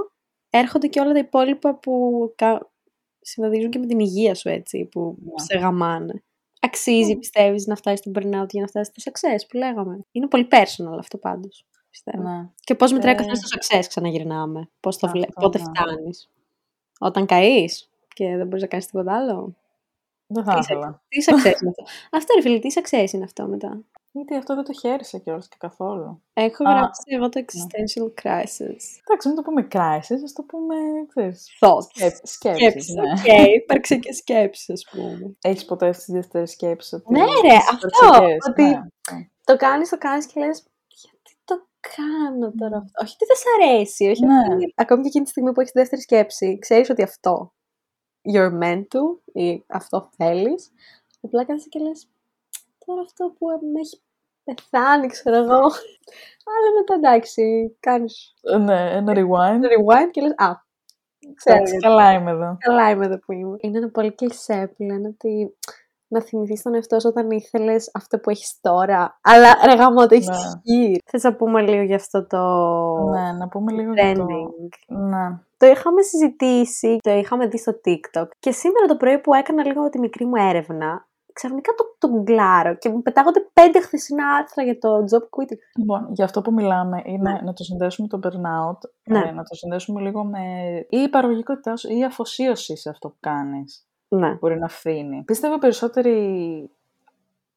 Έρχονται 0.51 0.87
και 0.87 1.01
όλα 1.01 1.13
τα 1.13 1.19
υπόλοιπα 1.19 1.79
που 1.79 1.93
κα... 2.37 2.73
συμβαδίζουν 3.21 3.71
και 3.71 3.79
με 3.79 3.87
την 3.87 3.99
υγεία 3.99 4.35
σου 4.35 4.49
έτσι, 4.49 4.85
που 4.85 5.17
Ναι. 5.19 5.45
σε 5.45 5.59
γαμάνε. 5.59 6.23
Αξίζει, 6.61 7.17
πιστεύεις, 7.17 7.67
να 7.67 7.77
φτάσεις 7.77 7.99
στο 7.99 8.11
burnout 8.15 8.47
για 8.51 8.61
να 8.61 8.67
φτάσεις 8.67 8.93
στο 8.97 9.11
success 9.11 9.47
που 9.49 9.57
λέγαμε. 9.57 10.05
Είναι 10.11 10.29
πολύ 10.29 10.49
personal 10.51 10.99
αυτό 10.99 11.19
πάντως, 11.19 11.67
πιστεύω. 11.91 12.23
Ναι. 12.23 12.49
Και 12.61 12.75
πώς 12.75 12.93
μετράει 12.93 13.13
ο 13.13 13.15
Ε, 13.15 13.19
καθένας 13.19 13.41
το 13.41 13.59
success, 13.59 13.85
ξαναγυρνάμε. 13.89 14.71
Πώς 14.81 14.97
το 14.97 15.09
βλέ... 15.09 15.25
αυτό, 15.29 15.41
Πότε 15.41 15.59
ναι. 15.59 15.65
φτάνεις. 15.65 16.31
Όταν 16.99 17.27
καείς 17.27 17.91
και 18.15 18.37
δεν 18.37 18.47
μπορείς 18.47 18.63
να 18.63 18.69
κάνεις 18.69 18.87
τίποτα 18.87 19.17
άλλο. 19.17 19.57
Δεν 20.27 20.45
θα 20.45 20.53
Τι 20.53 20.59
ήθελα. 20.59 21.03
Τι 21.09 21.19
success 21.27 21.61
είναι 21.61 21.71
αυτό. 21.71 21.85
Αυτό 22.11 22.35
ρε 22.35 22.41
φίλε, 22.41 22.59
τι 22.59 22.69
success 22.75 23.13
είναι 23.13 23.25
αυτό 23.25 23.47
μετά. 23.47 23.85
Γιατί 24.15 24.35
αυτό 24.37 24.55
δεν 24.55 24.65
το 24.65 24.73
χαίρεσαι 24.73 25.19
κιόλας 25.19 25.49
και 25.49 25.57
καθόλου. 25.59 26.23
Έχω 26.33 26.69
Α, 26.69 26.73
γράψει 26.73 27.03
εγώ 27.07 27.29
το 27.29 27.45
existential 27.45 28.07
crisis. 28.23 28.83
Εντάξει, 29.05 29.27
μην 29.29 29.35
το 29.37 29.43
πούμε 29.43 29.69
crisis, 29.73 30.21
ας 30.25 30.33
το 30.33 30.43
πούμε, 30.43 30.75
ξέρεις, 31.09 31.49
Thoughts. 31.61 31.87
σκέψεις, 31.93 32.31
Σκέψεις, 32.33 32.63
σκέψεις, 32.63 32.95
ναι. 32.95 33.43
οκ. 33.43 33.49
Υπάρξεις 33.55 33.99
και 33.99 34.13
σκέψεις, 34.13 34.71
ας 34.71 34.85
πούμε. 34.91 35.37
Έχεις 35.43 35.65
ποτέ 35.65 35.89
αυτές 35.89 36.05
τις 36.05 36.15
δεύτερες 36.15 36.51
σκέψεις 36.51 36.93
ότι... 36.93 37.13
Ναι, 37.13 37.21
ρε, 37.21 37.57
τις 37.59 37.69
αυτό, 37.71 37.87
υπερψυχές, 38.07 38.47
ότι- 38.49 38.63
ναι. 38.63 39.29
Το 39.45 39.57
κάνεις, 39.57 39.89
το 39.89 39.99
κάνεις 39.99 40.27
και 40.27 40.41
λες, 40.41 40.63
γιατί 40.89 41.37
το 41.45 41.67
κάνω 41.97 42.53
τώρα 42.59 42.77
αυτό; 42.77 43.03
Όχι 43.05 43.15
ότι 43.15 43.25
δεν 43.25 43.37
σ' 43.37 43.49
αρέσει, 43.63 44.09
όχι 44.09 44.25
Ναι. 44.25 44.55
ότι... 44.55 44.73
Ακόμη 44.77 45.03
και 45.03 45.09
εκείνη 45.09 45.25
τη 45.25 45.31
στιγμή 45.31 45.53
που 45.53 45.61
έχεις 45.61 45.73
δεύτερη 45.73 46.03
σκέψη, 46.03 46.59
ξέρεις 46.59 46.91
ότι 46.91 47.03
αυτό 47.03 47.53
you're 48.35 48.63
meant 48.63 48.83
to 48.83 49.01
ή 49.33 49.65
αυτό 49.67 50.11
θέλεις. 50.17 50.71
Απλά 51.21 51.45
κάθεσαι 51.45 51.69
και 51.69 51.79
λες, 51.79 52.09
τώρα 52.93 53.01
αυτό 53.09 53.25
που 53.39 53.47
με 53.73 53.81
έχει 53.81 54.03
πεθάνει, 54.45 55.07
ξέρω 55.07 55.37
εγώ. 55.37 55.61
Αλλά 56.53 56.69
μετά 56.79 56.95
εντάξει, 56.95 57.43
κάνεις 57.81 58.35
Ναι, 58.59 58.91
ένα 58.97 59.13
rewind. 59.17 59.55
ένα 59.55 59.69
rewind 59.77 60.11
και 60.11 60.21
λες, 60.21 60.35
α, 60.37 60.51
ξέρω 61.35 61.57
Εντάξει, 61.57 61.73
γιατί 61.77 61.87
καλά 61.87 62.13
είμαι 62.13 62.31
εδώ. 62.31 62.57
καλά 62.59 62.91
είμαι 62.91 63.07
εδώ 63.07 63.19
που 63.19 63.33
είμαι. 63.33 63.57
Είναι 63.61 63.79
ένα 63.79 63.91
πολύ 63.91 64.15
κλεισέ 64.15 64.73
που 64.77 64.83
λένε 64.83 65.09
ότι 65.09 65.57
να 66.09 66.23
θυμηθείς 66.23 66.63
τον 66.63 66.75
εαυτό 66.75 67.01
σου 67.01 67.09
όταν 67.09 67.31
ήθελες 67.31 67.91
αυτό 67.95 68.19
που 68.19 68.31
έχεις 68.31 68.59
τώρα. 68.61 69.19
Αλλά 69.23 69.59
ρε 69.65 69.75
γάμο, 69.75 70.07
το 70.07 70.15
έχει 70.15 70.29
Ναι. 70.29 70.37
χείρ. 70.65 70.97
Θες 71.11 71.23
να 71.23 71.35
πούμε 71.35 71.63
λίγο 71.63 71.83
για 71.83 71.97
αυτό 71.97 72.27
το 72.27 72.39
Ναι, 73.11 73.33
να 73.33 73.49
πούμε 73.49 73.73
λίγο 73.73 73.93
για 73.93 74.15
το... 74.15 74.27
trending. 74.29 74.69
Ναι. 74.87 75.39
Το 75.57 75.67
είχαμε 75.67 76.03
συζητήσει, 76.03 76.99
το 77.03 77.11
είχαμε 77.11 77.47
δει 77.47 77.59
στο 77.59 77.73
TikTok. 77.85 78.27
Και 78.39 78.51
σήμερα 78.51 78.87
το 78.87 78.97
πρωί 78.97 79.19
που 79.19 79.35
έκανα 79.35 79.67
λίγο 79.67 79.89
τη 79.89 79.99
μικρή 79.99 80.25
μου 80.25 80.37
έρευνα, 80.37 81.07
ξαφνικά 81.33 81.73
το, 81.77 81.95
το 81.99 82.09
γκουγκλάρω 82.09 82.77
και 82.77 82.89
μου 82.89 83.03
πετάγονται 83.03 83.41
πέντε 83.53 83.81
χθεσινά 83.81 84.27
άρθρα 84.29 84.63
για 84.63 84.79
το 84.79 84.89
job 85.11 85.23
quitting. 85.23 85.59
Λοιπόν, 85.77 86.09
για 86.13 86.25
αυτό 86.25 86.43
που 86.43 86.53
μιλάμε 86.53 87.03
είναι 87.05 87.31
Ναι. 87.33 87.41
να 87.45 87.53
το 87.53 87.65
συνδέσουμε 87.65 88.09
το 88.09 88.21
burnout, 88.23 88.79
Ναι. 89.05 89.19
ε, 89.19 89.31
να 89.33 89.43
το 89.43 89.55
συνδέσουμε 89.55 90.01
λίγο 90.01 90.25
με 90.25 90.39
ή 90.89 90.99
η 90.99 91.09
παραγωγικότητάς 91.09 91.81
σου 91.81 91.93
ή 91.93 91.99
η 91.99 92.05
αφοσίωση 92.05 92.77
σε 92.77 92.91
αυτό 92.91 93.09
που 93.09 93.17
κάνεις. 93.21 93.87
Ναι. 94.09 94.35
Μπορεί 94.41 94.59
να 94.59 94.69
φθήνει. 94.69 95.23
Πίστευω 95.23 95.59
περισσότεροι 95.59 96.71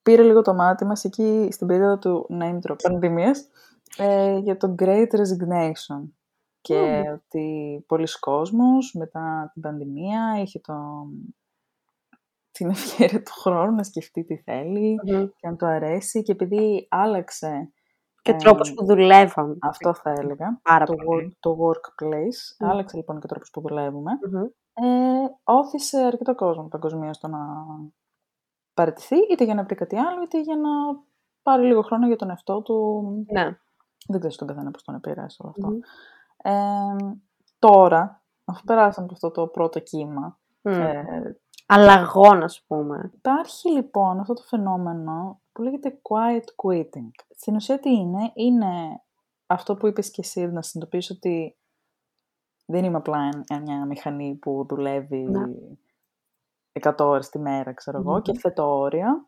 πήρε 0.03 0.21
λίγο 0.23 0.41
το 0.41 0.53
μάτι 0.53 0.85
μας 0.85 1.03
εκεί 1.03 1.47
στην 1.51 1.67
περίοδο 1.67 1.97
του 1.97 2.27
name 2.41 2.59
drop 2.71 2.75
πανδημίας 2.83 3.47
ε, 3.97 4.37
για 4.37 4.57
το 4.57 4.75
Great 4.79 5.07
Resignation. 5.07 6.01
Και 6.61 6.75
Μμμ. 7.05 7.13
ότι 7.13 7.83
πολλοί 7.87 8.07
κόσμος 8.19 8.93
μετά 8.93 9.49
την 9.53 9.61
πανδημία 9.61 10.39
είχε 10.41 10.59
το, 10.59 10.73
την 12.57 12.69
ευκαιρία 12.69 13.21
του 13.23 13.31
χρόνου 13.31 13.75
να 13.75 13.83
σκεφτεί 13.83 14.23
τι 14.25 14.37
θέλει 14.37 14.99
Μμμ. 15.03 15.25
και 15.35 15.47
αν 15.47 15.57
του 15.57 15.65
αρέσει 15.65 16.21
και 16.23 16.31
επειδή 16.31 16.87
άλλαξε 16.91 17.71
Και 18.21 18.31
Ε, 18.31 18.35
τρόπος 18.35 18.73
που 18.73 18.85
δουλεύαμε. 18.85 19.57
αυτό 19.61 19.93
θα 19.93 20.09
έλεγα, 20.09 20.59
Πάρα 20.63 20.85
το, 20.85 20.95
πολύ. 20.95 21.27
work, 21.27 21.37
το 21.39 21.57
workplace, 21.59 22.57
Μμ. 22.59 22.69
άλλαξε 22.69 22.97
λοιπόν 22.97 23.15
και 23.19 23.25
ο 23.25 23.29
τρόπος 23.29 23.49
που 23.49 23.61
δουλεύουμε, 23.61 24.11
Μμμ. 24.31 24.43
ε, 24.73 25.27
όθησε 25.43 25.97
αρκετό 25.99 26.35
κόσμο 26.35 26.67
παγκοσμίω 26.67 27.13
στο 27.13 27.27
να 27.27 27.39
παραιτηθεί, 28.73 29.15
είτε 29.31 29.43
για 29.43 29.53
να 29.55 29.63
βρει 29.63 29.75
κάτι 29.75 29.95
άλλο, 29.97 30.23
είτε 30.23 30.41
για 30.41 30.55
να 30.55 30.69
πάρει 31.43 31.65
λίγο 31.65 31.81
χρόνο 31.81 32.07
για 32.07 32.15
τον 32.15 32.29
εαυτό 32.29 32.61
του. 32.61 33.03
Ναι. 33.31 33.57
Δεν 34.07 34.19
ξέρω 34.19 34.33
στον 34.33 34.47
καθένα 34.47 34.71
πώς 34.71 34.83
τον 34.83 34.95
επηρέασε 34.95 35.37
όλο 35.41 35.53
αυτό. 35.57 35.67
Μμμ. 35.67 35.79
Ε, 36.43 37.19
τώρα, 37.59 38.23
αφού 38.45 38.63
περάσαμε 38.63 39.05
από 39.05 39.13
αυτό 39.13 39.31
το 39.31 39.47
πρώτο 39.47 39.79
κύμα, 39.79 40.39
Μμ. 40.61 40.71
ε, 40.71 41.39
Αλλαγών, 41.65 42.43
ας 42.43 42.63
πούμε. 42.67 43.11
Υπάρχει 43.15 43.69
λοιπόν 43.71 44.19
αυτό 44.19 44.33
το 44.33 44.41
φαινόμενο 44.41 45.41
που 45.51 45.61
λέγεται 45.61 45.99
quiet 46.09 46.43
quitting. 46.55 47.09
Στην 47.35 47.55
ουσία 47.55 47.79
τι 47.79 47.89
είναι, 47.93 48.31
είναι 48.33 49.01
αυτό 49.47 49.75
που 49.75 49.87
είπες 49.87 50.11
και 50.11 50.21
εσύ, 50.21 50.47
να 50.47 50.61
συνειδητοποιήσεις 50.61 51.15
ότι 51.15 51.57
δεν 52.65 52.83
είμαι 52.83 52.97
απλά 52.97 53.29
εν- 53.47 53.61
μια 53.61 53.85
μηχανή 53.85 54.35
που 54.35 54.65
δουλεύει 54.69 55.17
Ναι. 55.17 55.43
100 56.79 56.93
ώρες 56.99 57.29
τη 57.29 57.39
μέρα, 57.39 57.73
ξέρω 57.73 57.97
εγώ, 57.97 58.11
Μμμ. 58.11 58.21
και 58.21 58.37
θέτω 58.39 58.77
όρια 58.79 59.27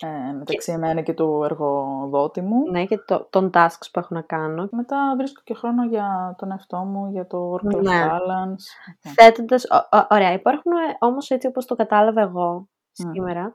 ε, 0.00 0.32
μεταξύ 0.32 0.72
εμένα 0.72 1.00
και 1.00 1.12
του 1.14 1.40
εργοδότη 1.44 2.40
μου. 2.40 2.70
Ναι, 2.70 2.84
και 2.84 2.98
το, 2.98 3.26
των 3.30 3.50
tasks 3.54 3.88
που 3.92 3.98
έχω 3.98 4.14
να 4.14 4.22
κάνω. 4.22 4.68
Μετά 4.70 5.14
βρίσκω 5.16 5.40
και 5.44 5.54
χρόνο 5.54 5.84
για 5.84 6.34
τον 6.38 6.50
εαυτό 6.50 6.76
μου, 6.78 7.10
για 7.10 7.26
το 7.26 7.54
work-life 7.54 7.82
Ναι. 7.82 8.06
balance. 8.10 8.64
Ναι. 9.02 9.12
Θέτοντας, 9.12 9.64
ο- 9.64 9.96
ο- 9.96 10.06
ωραία, 10.10 10.32
υπάρχουν 10.32 10.72
ε, 10.72 10.96
όμως 10.98 11.30
έτσι 11.30 11.46
όπως 11.46 11.66
το 11.66 11.74
κατάλαβα 11.74 12.20
εγώ 12.20 12.54
Μμ. 12.54 13.10
σήμερα, 13.12 13.54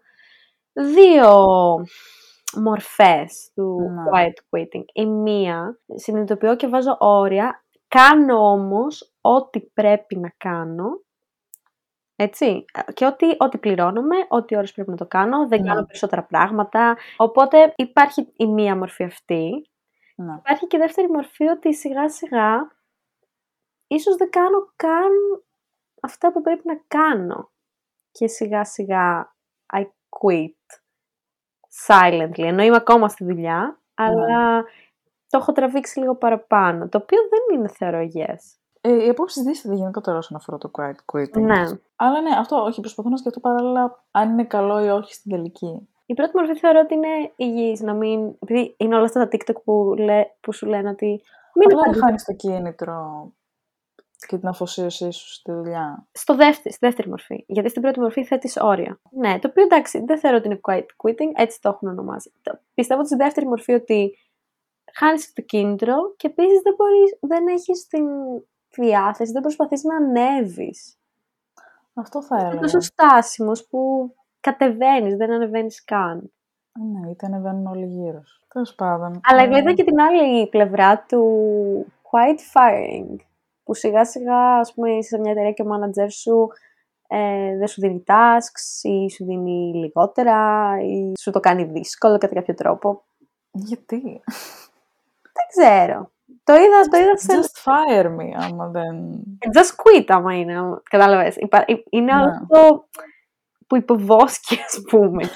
δύο 0.74 1.36
μορφές 2.62 3.52
του 3.56 3.78
Ναι. 3.80 4.04
quiet 4.12 4.58
quitting. 4.60 4.84
Η 4.94 5.06
μία, 5.06 5.80
συνειδητοποιώ 5.96 6.56
και 6.56 6.68
βάζω 6.68 6.96
όρια, 7.00 7.64
κάνω 7.88 8.52
όμως 8.52 9.14
ό,τι 9.22 9.62
πρέπει 9.62 10.18
να 10.20 10.34
κάνω, 10.38 10.86
έτσι, 12.22 12.66
και 12.94 13.06
ό,τι, 13.06 13.26
ό,τι 13.38 13.58
πληρώνομαι, 13.58 14.16
ό,τι 14.28 14.56
ώρες 14.56 14.72
πρέπει 14.74 14.90
να 14.90 14.96
το 14.96 15.06
κάνω, 15.06 15.48
δεν 15.48 15.62
Ναι. 15.62 15.68
κάνω 15.68 15.86
περισσότερα 15.86 16.24
πράγματα. 16.24 16.98
Οπότε 17.18 17.74
υπάρχει 17.76 18.34
η 18.36 18.48
μία 18.48 18.76
μορφή 18.76 19.04
αυτή. 19.04 19.70
Ναι. 20.16 20.34
Υπάρχει 20.34 20.68
και 20.68 20.78
η 20.78 20.80
δεύτερη 20.80 21.10
μορφή 21.10 21.48
ότι 21.48 21.74
σιγά 21.76 22.10
σιγά 22.10 22.72
ίσως 23.88 24.16
δεν 24.16 24.30
κάνω 24.30 24.74
καν 24.76 25.12
αυτά 26.02 26.32
που 26.32 26.42
πρέπει 26.42 26.62
να 26.68 26.82
κάνω. 26.88 27.52
Και 28.12 28.28
σιγά 28.28 28.64
σιγά 28.64 29.36
I 29.74 29.82
quit 30.10 30.80
silently. 31.88 32.44
Ενώ 32.44 32.64
είμαι 32.64 32.76
ακόμα 32.76 33.08
στη 33.10 33.24
δουλειά, 33.24 33.82
αλλά 33.94 34.64
το 35.28 35.38
έχω 35.38 35.52
τραβήξει 35.52 36.00
λίγο 36.00 36.16
παραπάνω. 36.16 36.90
Το 36.90 36.98
οποίο 36.98 37.20
δεν 37.30 37.58
είναι 37.58 37.68
θεωρώ 37.68 38.08
yes. 38.16 38.61
Ε, 38.82 39.06
οι 39.06 39.10
απόψεις 39.10 39.44
δίστανται 39.44 39.76
γενικότερα 39.76 40.18
όσον 40.18 40.38
αφορά 40.38 40.58
το 40.58 40.72
quiet 40.78 40.96
quitting. 41.14 41.42
Ναι. 41.42 41.62
Αλλά 41.96 42.22
ναι, 42.22 42.36
αυτό 42.38 42.56
όχι. 42.56 42.80
Προσπαθώ 42.80 43.10
να 43.10 43.18
σκεφτώ 43.18 43.40
παράλληλα 43.40 44.04
αν 44.12 44.30
είναι 44.30 44.44
καλό 44.44 44.86
ή 44.86 44.90
όχι 44.90 45.14
στην 45.14 45.32
τελική. 45.32 45.88
Η 46.06 46.14
πρώτη 46.14 46.32
μορφή 46.38 46.56
θεωρώ 46.60 46.80
ότι 46.80 46.94
είναι 46.94 47.32
υγιής, 47.36 47.82
να 47.82 47.94
μην... 47.94 48.36
Επειδή 48.40 48.76
είναι 48.78 48.96
όλα 48.96 49.06
αυτά 49.06 49.28
τα 49.28 49.38
TikTok 49.38 49.62
που, 49.64 49.94
λέ, 49.98 50.24
που 50.40 50.54
σου 50.54 50.66
λένε 50.68 50.90
ότι... 50.90 51.06
Μην 51.54 51.66
Απλά 51.66 51.68
δεν 51.68 51.78
απαντήσεις. 51.80 52.04
χάνεις 52.04 52.24
το 52.24 52.34
κίνητρο 52.34 53.32
και 54.28 54.38
την 54.38 54.48
αφοσίωσή 54.48 55.12
σου 55.12 55.34
στη 55.34 55.52
δουλειά. 55.52 56.08
Στο 56.12 56.36
δεύτερη, 56.36 56.74
στη 56.76 56.86
δεύτερη 56.86 57.10
μορφή. 57.10 57.44
Γιατί 57.48 57.70
στην 57.70 57.82
πρώτη 57.82 58.00
μορφή 58.00 58.24
θέτεις 58.26 58.58
όρια. 58.58 59.00
Ναι, 59.12 59.40
το 59.40 59.48
οποίο 59.48 59.64
εντάξει, 59.64 60.04
δεν 60.06 60.20
θεωρώ 60.20 60.38
ότι 60.38 60.48
είναι 60.48 60.60
quiet 60.68 60.86
quitting, 61.04 61.32
έτσι 61.36 61.62
το 61.62 61.70
έχουν 61.70 61.88
ονομάσει. 61.90 62.32
Το- 62.42 62.60
Πιστεύω 62.74 63.00
ότι 63.00 63.10
στη 63.10 63.18
δεύτερη 63.18 63.48
μορφή 63.48 63.74
ότι 63.74 64.18
χάνεις 64.94 65.34
το 65.34 65.42
κίνητρο 65.42 66.14
και 66.18 66.28
επίσης 66.28 66.62
δεν, 66.62 66.74
μπορείς, 66.78 67.18
δεν 67.20 67.48
έχεις 67.48 67.88
την 67.88 68.06
διάθεση, 68.78 69.32
δεν 69.32 69.42
προσπαθείς 69.42 69.84
να 69.84 69.96
ανέβεις. 69.96 70.96
Αυτό 71.94 72.24
θα 72.24 72.36
Είναι 72.38 72.48
έλεγα. 72.48 72.62
τόσο 72.62 72.80
στάσιμος 72.80 73.68
που 73.68 74.14
κατεβαίνεις, 74.40 75.16
δεν 75.16 75.32
ανεβαίνεις 75.32 75.84
καν. 75.84 76.32
Ναι, 76.80 77.10
είτε 77.10 77.26
ανεβαίνουν 77.26 77.66
όλοι 77.68 77.86
γύρω 77.86 78.22
σου. 78.26 78.46
Τέλος 78.48 78.76
πάντων. 78.76 79.20
Αλλά 79.24 79.42
ε, 79.42 79.46
εγώ 79.46 79.58
είδα 79.58 79.74
και 79.74 79.84
την 79.84 80.00
άλλη 80.02 80.48
πλευρά 80.48 81.06
του 81.08 81.22
quiet 81.86 82.40
firing. 82.54 83.16
Που 83.64 83.74
σιγά 83.74 84.06
σιγά, 84.06 84.56
ας 84.60 84.74
πούμε, 84.74 84.92
είσαι 84.92 85.08
σε 85.16 85.20
μια 85.20 85.32
εταιρεία 85.32 85.52
και 85.52 85.62
ο 85.62 85.66
manager 85.66 86.08
σου 86.10 86.48
ε, 87.08 87.58
δεν 87.58 87.68
σου 87.68 87.82
δίνει 87.82 88.04
tasks 88.08 88.82
ή 88.90 89.10
σου 89.10 89.26
δίνει 89.26 89.72
λιγότερα 89.76 90.78
ή 90.82 91.12
σου 91.20 91.32
το 91.32 91.40
κάνει 91.40 91.64
δύσκολο 91.64 92.18
κατά 92.18 92.36
κάποιο 92.36 92.54
τρόπο. 92.54 93.04
Γιατί; 93.52 94.22
Δεν 95.34 95.46
ξέρω. 95.48 96.12
Το 96.44 96.54
είδα, 96.54 96.82
το 96.92 96.98
είδα 96.98 97.18
σε... 97.18 97.28
Just 97.40 97.64
fire 97.72 98.06
me, 98.06 98.44
άμα 98.50 98.68
δεν. 98.68 99.24
Just 99.58 99.70
quit 99.76 100.04
άμα 100.08 100.36
είναι, 100.38 100.58
άμα- 100.58 100.82
κατάλαβες. 100.90 101.36
Υπά- 101.36 101.64
υ- 101.68 101.86
Είναι 101.90 102.14
Ναι. 102.14 102.22
αυτό 102.22 102.86
που 103.68 103.76
υποβόσκει, 103.78 104.56
ας 104.66 104.82
πούμε. 104.90 105.24
και 105.24 105.30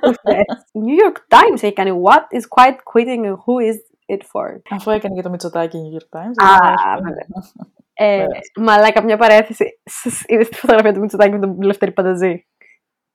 που 0.00 0.14
θες. 0.22 0.44
New 0.72 0.98
York 1.04 1.16
Times 1.36 1.62
έχει 1.62 1.72
κάνει 1.72 2.00
What 2.04 2.36
is 2.38 2.42
quiet 2.56 2.76
quitting 2.92 3.24
and 3.24 3.32
who 3.34 3.72
is 3.72 3.76
it 4.16 4.20
for? 4.22 4.60
Αφού 4.70 4.90
έκανε 4.90 5.14
και 5.14 5.22
το 5.22 5.30
Μητσοτάκι 5.30 5.78
New 5.78 5.96
York 5.98 6.18
Times. 6.18 6.48
Α, 6.50 6.74
δεν 6.94 7.02
βέβαια. 7.02 7.26
έχει. 7.38 7.52
Ε, 7.94 8.16
Βέβαια. 8.18 8.40
μαλάκα, 8.56 9.02
μια 9.02 9.16
παρέθεση. 9.16 9.80
Σας 9.84 10.22
Είδες 10.26 10.48
τη 10.48 10.54
φωτογραφία 10.54 10.92
του 10.92 11.00
Μητσοτάκη 11.00 11.30
με 11.32 11.38
τον 11.38 11.62
Λευτέρη 11.62 11.92
Πανταζή; 11.92 12.46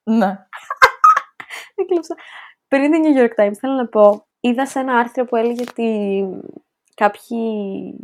Ναι. 0.04 0.38
Έκλεψα. 1.76 2.15
Πριν 2.67 2.91
την 2.91 3.02
New 3.04 3.19
York 3.23 3.43
Times, 3.43 3.54
θέλω 3.60 3.73
να 3.73 3.88
πω, 3.88 4.26
είδα 4.39 4.65
σε 4.65 4.80
ένα 4.80 4.97
άρθρο 4.97 5.26
που 5.26 5.36
έλεγε 5.36 5.63
ότι 5.71 6.28
κάποιοι 6.95 7.39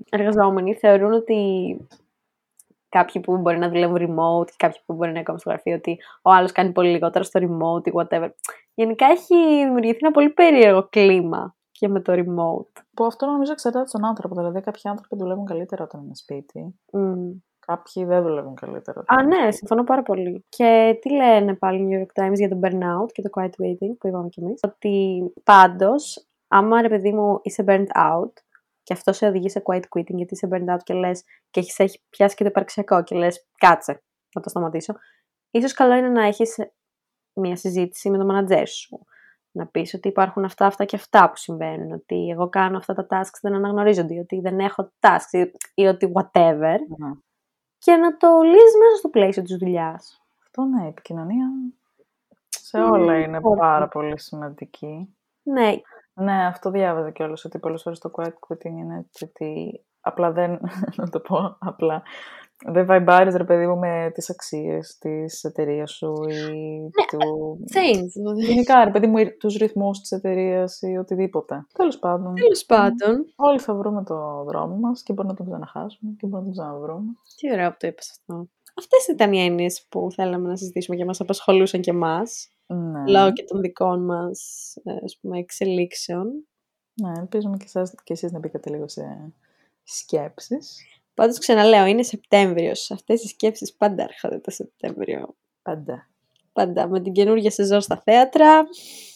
εργαζόμενοι 0.10 0.74
θεωρούν 0.74 1.12
ότι 1.12 1.78
κάποιοι 2.90 3.22
που 3.22 3.38
μπορεί 3.38 3.58
να 3.58 3.70
δουλεύουν 3.70 3.98
remote 3.98 4.46
και 4.46 4.56
κάποιοι 4.58 4.80
που 4.86 4.94
μπορεί 4.94 5.06
να 5.06 5.10
είναι 5.10 5.20
ακόμα 5.20 5.38
στο 5.38 5.50
γραφείο, 5.50 5.76
ότι 5.76 5.98
ο 6.22 6.32
άλλος 6.32 6.52
κάνει 6.52 6.72
πολύ 6.72 6.90
λιγότερο 6.90 7.24
στο 7.24 7.40
remote 7.44 7.88
ή 7.88 7.92
whatever. 7.96 8.30
Γενικά 8.74 9.06
έχει 9.06 9.36
δημιουργηθεί 9.64 9.98
ένα 10.02 10.12
πολύ 10.12 10.30
περίεργο 10.30 10.88
κλίμα 10.90 11.56
και 11.72 11.88
με 11.88 12.02
το 12.02 12.14
remote. 12.14 12.84
Που 12.94 13.06
αυτό 13.06 13.26
νομίζω 13.26 13.52
εξαρτάται 13.52 13.88
στον 13.88 14.06
άνθρωπο. 14.06 14.36
Δηλαδή, 14.36 14.62
κάποιοι 14.62 14.82
άνθρωποι 14.84 15.16
δουλεύουν 15.16 15.46
καλύτερα 15.46 15.84
όταν 15.84 16.02
είναι 16.04 16.16
σπίτι. 16.16 16.76
Μμ. 16.92 17.32
Κάποιοι 17.60 18.06
δεν 18.06 18.24
δουλεύουν 18.24 18.56
καλύτερα. 18.56 19.04
Α, 19.08 19.24
ναι, 19.24 19.52
συμφωνώ 19.52 19.84
πάρα 19.84 20.02
πολύ. 20.02 20.46
Και 20.50 20.98
τι 21.02 21.12
λένε 21.12 21.54
πάλι 21.54 21.82
οι 21.82 21.88
New 21.90 22.02
York 22.02 22.24
Times 22.24 22.34
για 22.34 22.50
το 22.50 22.60
burnout 22.64 23.12
και 23.12 23.22
το 23.22 23.30
quiet 23.34 23.64
waiting 23.64 23.98
που 24.00 24.08
είπαμε 24.08 24.30
κι 24.30 24.40
εμείς. 24.40 24.60
Ότι 24.64 25.24
πάντως, 25.44 26.28
άμα 26.48 26.82
ρε 26.82 26.90
παιδί 26.90 27.14
μου 27.14 27.40
είσαι 27.42 27.64
burnt 27.68 28.02
out 28.10 28.32
και 28.90 28.96
αυτό 28.96 29.14
σε 29.14 29.26
οδηγεί 29.28 29.50
σε 29.50 29.62
quiet 29.66 29.82
quitting 29.96 30.14
γιατί 30.16 30.34
είσαι 30.34 30.48
burnt 30.52 30.74
out 30.74 30.84
και 30.84 30.94
λες 30.94 31.24
και 31.50 31.60
έχεις 31.60 31.80
έχει 31.80 32.02
πιάσει 32.10 32.36
και 32.36 32.44
το 32.44 32.50
υπαρξιακό 32.50 33.04
και 33.04 33.16
λες 33.16 33.46
κάτσε 33.58 34.04
να 34.36 34.42
το 34.42 34.50
σταματήσω. 34.50 34.94
Ίσως 35.52 35.74
καλό 35.74 35.94
είναι 35.94 36.10
να 36.10 36.26
έχεις 36.26 36.56
μια 37.34 37.56
συζήτηση 37.56 38.10
με 38.10 38.18
τον 38.18 38.28
manager 38.32 38.64
σου. 38.68 39.06
Να 39.52 39.68
πεις 39.68 39.94
ότι 39.94 40.08
υπάρχουν 40.08 40.46
αυτά, 40.46 40.66
αυτά 40.66 40.86
και 40.86 40.96
αυτά 40.96 41.30
που 41.30 41.36
συμβαίνουν. 41.36 41.92
Ότι 41.92 42.30
εγώ 42.30 42.50
κάνω 42.50 42.78
αυτά 42.78 42.94
τα 42.94 43.08
tasks 43.10 43.40
δεν 43.42 43.54
αναγνωρίζονται. 43.54 44.14
ή 44.14 44.20
Ότι 44.20 44.40
δεν 44.40 44.60
έχω 44.60 44.92
tasks 45.00 45.32
ή- 45.32 45.52
ή 45.74 45.86
ότι 45.86 46.12
whatever 46.16 46.76
Ναι. 46.98 47.12
και 47.78 47.96
να 47.96 48.18
το 48.18 48.42
λύσεις 48.42 48.76
μέσα 48.80 48.96
στο 48.98 49.10
πλαίσιο 49.10 49.44
της 49.44 49.56
δουλειάς. 49.58 50.22
Αυτό 50.44 50.64
ναι, 50.64 50.84
η 50.86 50.88
επικοινωνία 50.88 51.48
σε 52.50 52.78
Mm, 52.82 52.92
όλα 52.92 53.18
είναι 53.20 53.40
όχι. 53.42 53.58
πάρα 53.60 53.88
πολύ 53.88 54.20
σημαντική. 54.20 55.16
Ναι, 55.44 55.74
Ναι, 56.20 56.46
αυτό 56.46 56.72
διάβαζα 56.72 57.12
κιόλας, 57.12 57.46
ότι 57.46 57.60
πολλές 57.60 57.82
φορές 57.82 58.00
το 58.00 58.12
quiet 58.14 58.26
quitting 58.48 58.78
είναι 58.80 59.06
έτσι 59.08 59.24
ότι 59.24 59.82
απλά 60.02 60.32
δεν, 60.32 60.60
να 60.98 61.10
το 61.10 61.20
πω 61.20 61.58
απλά, 61.60 62.04
δεν 62.66 62.86
βαϊμπάρεις 62.86 63.36
ρε 63.36 63.44
παιδί 63.44 63.68
μου 63.68 63.78
με 63.78 64.12
τις 64.14 64.30
αξίες 64.30 64.98
της 64.98 65.44
εταιρείας 65.44 65.92
σου 65.92 66.14
ή 66.30 66.90
του... 67.08 67.60
same. 67.74 68.36
Γενικά 68.36 68.84
ρε 68.84 68.92
παιδί 68.92 69.08
μου, 69.08 69.18
ή 69.18 69.38
τους 69.38 69.56
ρυθμούς 69.56 70.00
της 70.00 70.12
εταιρείας 70.12 70.82
ή 70.82 70.98
οτιδήποτε. 70.98 71.66
Τέλος 71.74 72.00
πάντων, 72.00 72.34
Τέλος 72.34 72.66
πάντων. 72.66 73.34
όλοι 73.36 73.60
θα 73.60 73.74
βρούμε 73.74 74.04
το 74.04 74.44
δρόμο 74.48 74.76
μας 74.76 75.04
και 75.04 75.14
μπορούμε 75.14 75.34
να 75.34 75.40
τον 75.40 75.48
ξαναχάσουμε 75.48 76.12
και 76.18 76.28
μπορούμε 76.28 76.50
να 76.50 76.56
τον 76.56 76.64
ξαναβρούμε. 76.64 77.12
Τι 77.36 77.52
ωραίο 77.52 77.70
που 77.70 77.78
το 77.80 77.88
είπες 77.88 78.10
αυτό. 78.20 78.48
Αυτές 78.80 79.08
ήταν 79.08 79.34
οι 79.34 79.40
έννοιες 79.40 79.86
που 79.90 80.08
θέλαμε 80.12 80.48
να 80.48 80.56
συζητήσουμε 80.56 80.98
και 80.98 81.06
μας 81.06 81.20
απασχολούσαν 81.22 81.82
και 81.82 81.90
εμάς, 81.90 82.50
Ναι, 82.66 83.12
λόγω 83.12 83.34
και 83.34 83.44
των 83.44 83.62
δικών 83.62 84.06
μας 84.06 84.74
ε, 84.84 84.92
ας 85.04 85.18
πούμε, 85.22 85.40
εξελίξεων. 85.40 86.48
ναι 86.94 87.12
ελπίζουμε 87.18 87.58
και, 87.58 87.66
εσάς, 87.68 87.94
και 88.04 88.14
εσείς 88.14 88.32
να 88.32 88.40
μπήκατε 88.40 88.70
λίγο 88.70 88.88
σε 88.88 89.34
σκέψεις. 89.84 90.78
Πάντως 91.14 91.38
ξαναλέω, 91.38 91.86
είναι 91.86 92.04
Σεπτέμβριος. 92.04 92.92
Αυτές 92.92 93.24
οι 93.24 93.28
σκέψεις 93.28 93.74
πάντα 93.74 94.04
έρχονται 94.04 94.40
το 94.40 94.52
Σεπτέμβριο. 94.52 95.36
Πάντα. 95.62 96.08
Πάντα 96.54 96.88
με 96.88 97.02
την 97.02 97.14
καινούργια 97.14 97.52
σεζόν 97.52 97.82
στα 97.82 98.02
θέατρα, 98.06 98.64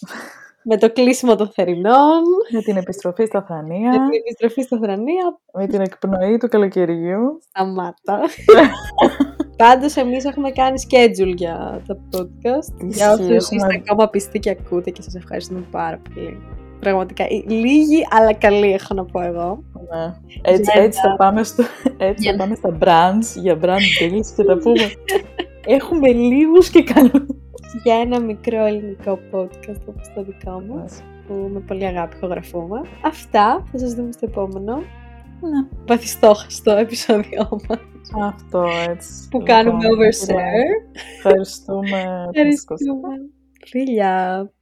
με 0.69 0.77
το 0.77 0.91
κλείσιμο 0.91 1.35
των 1.35 1.49
θερινών, 1.51 2.21
Με 2.51 2.61
την 2.61 2.77
επιστροφή 2.77 3.25
στα 3.25 3.39
με 3.39 3.45
Θανία, 3.47 3.91
την 3.91 4.19
επιστροφή 4.19 4.61
στα 4.61 4.77
Θρανία, 4.77 5.39
με 5.53 5.67
την 5.67 5.81
εκπνοή 5.81 6.37
του 6.37 6.47
καλοκαιριού. 6.47 7.39
Σταμάτα. 7.41 8.19
Πάντως, 9.65 9.95
εμείς 9.95 10.25
έχουμε 10.25 10.49
κάνει 10.51 10.81
schedule 10.89 11.33
για 11.35 11.81
το 11.87 11.97
podcast. 12.11 12.85
για 12.87 13.11
όσους 13.11 13.25
Ισχύει, 13.25 13.35
είστε 13.35 13.55
έχουμε- 13.55 13.81
ακόμα 13.89 14.09
πιστοί 14.09 14.39
και 14.39 14.49
ακούτε 14.49 14.89
και 14.89 15.01
σας 15.01 15.15
ευχαριστούμε 15.15 15.63
πάρα 15.71 15.99
πολύ. 16.13 16.37
Πραγματικά, 16.79 17.23
ε, 17.23 17.43
λίγοι 17.47 18.07
αλλά 18.09 18.33
καλοί 18.33 18.71
έχω 18.73 18.93
να 18.93 19.05
πω 19.05 19.21
εγώ. 19.21 19.63
Ναι. 19.73 20.13
Έτσι, 20.41 20.71
Για 20.73 20.83
έτσι, 20.83 20.99
θα 20.99 21.15
πάμε 21.15 21.43
στο, 21.43 21.63
έτσι 21.97 22.23
Για 22.23 22.31
θα 22.31 22.37
πάμε 22.37 22.55
στα 22.55 22.77
brands, 22.79 23.41
για 23.41 23.59
brand 23.61 23.87
deals 24.01 24.25
και 24.35 24.43
θα 24.43 24.57
πούμε 24.57 24.91
έχουμε 25.77 26.07
λίγους 26.11 26.69
και 26.69 26.83
καλούς. 26.83 27.25
Για 27.83 27.95
ένα 27.95 28.19
μικρό 28.19 28.65
ελληνικό 28.65 29.19
podcast 29.31 29.81
όπως 29.87 30.11
το 30.15 30.23
δικό 30.23 30.63
μας, 30.73 31.03
που 31.27 31.49
με 31.53 31.59
πολύ 31.59 31.85
αγάπη 31.85 32.15
ηχογραφούμε. 32.15 32.81
Αυτά, 33.05 33.65
θα 33.71 33.77
σας 33.77 33.93
δούμε 33.93 34.11
στο 34.11 34.25
επόμενο 34.29 34.83
Ναι. 35.49 35.67
βαθιστόχαστο 35.87 36.71
επεισόδιό 36.71 37.49
μας, 37.69 37.79
Αυτό 38.23 38.63
έτσι. 38.89 39.27
που 39.29 39.39
Λοιπόν, 39.39 39.43
κάνουμε 39.55 39.85
overshare. 39.87 40.91
Ευχαριστούμε. 41.15 42.29
που 42.35 42.45
μας 42.45 42.61
ακούσατε. 42.61 42.61
Ευχαριστούμε. 42.61 43.07
Φιλιά! 43.65 44.53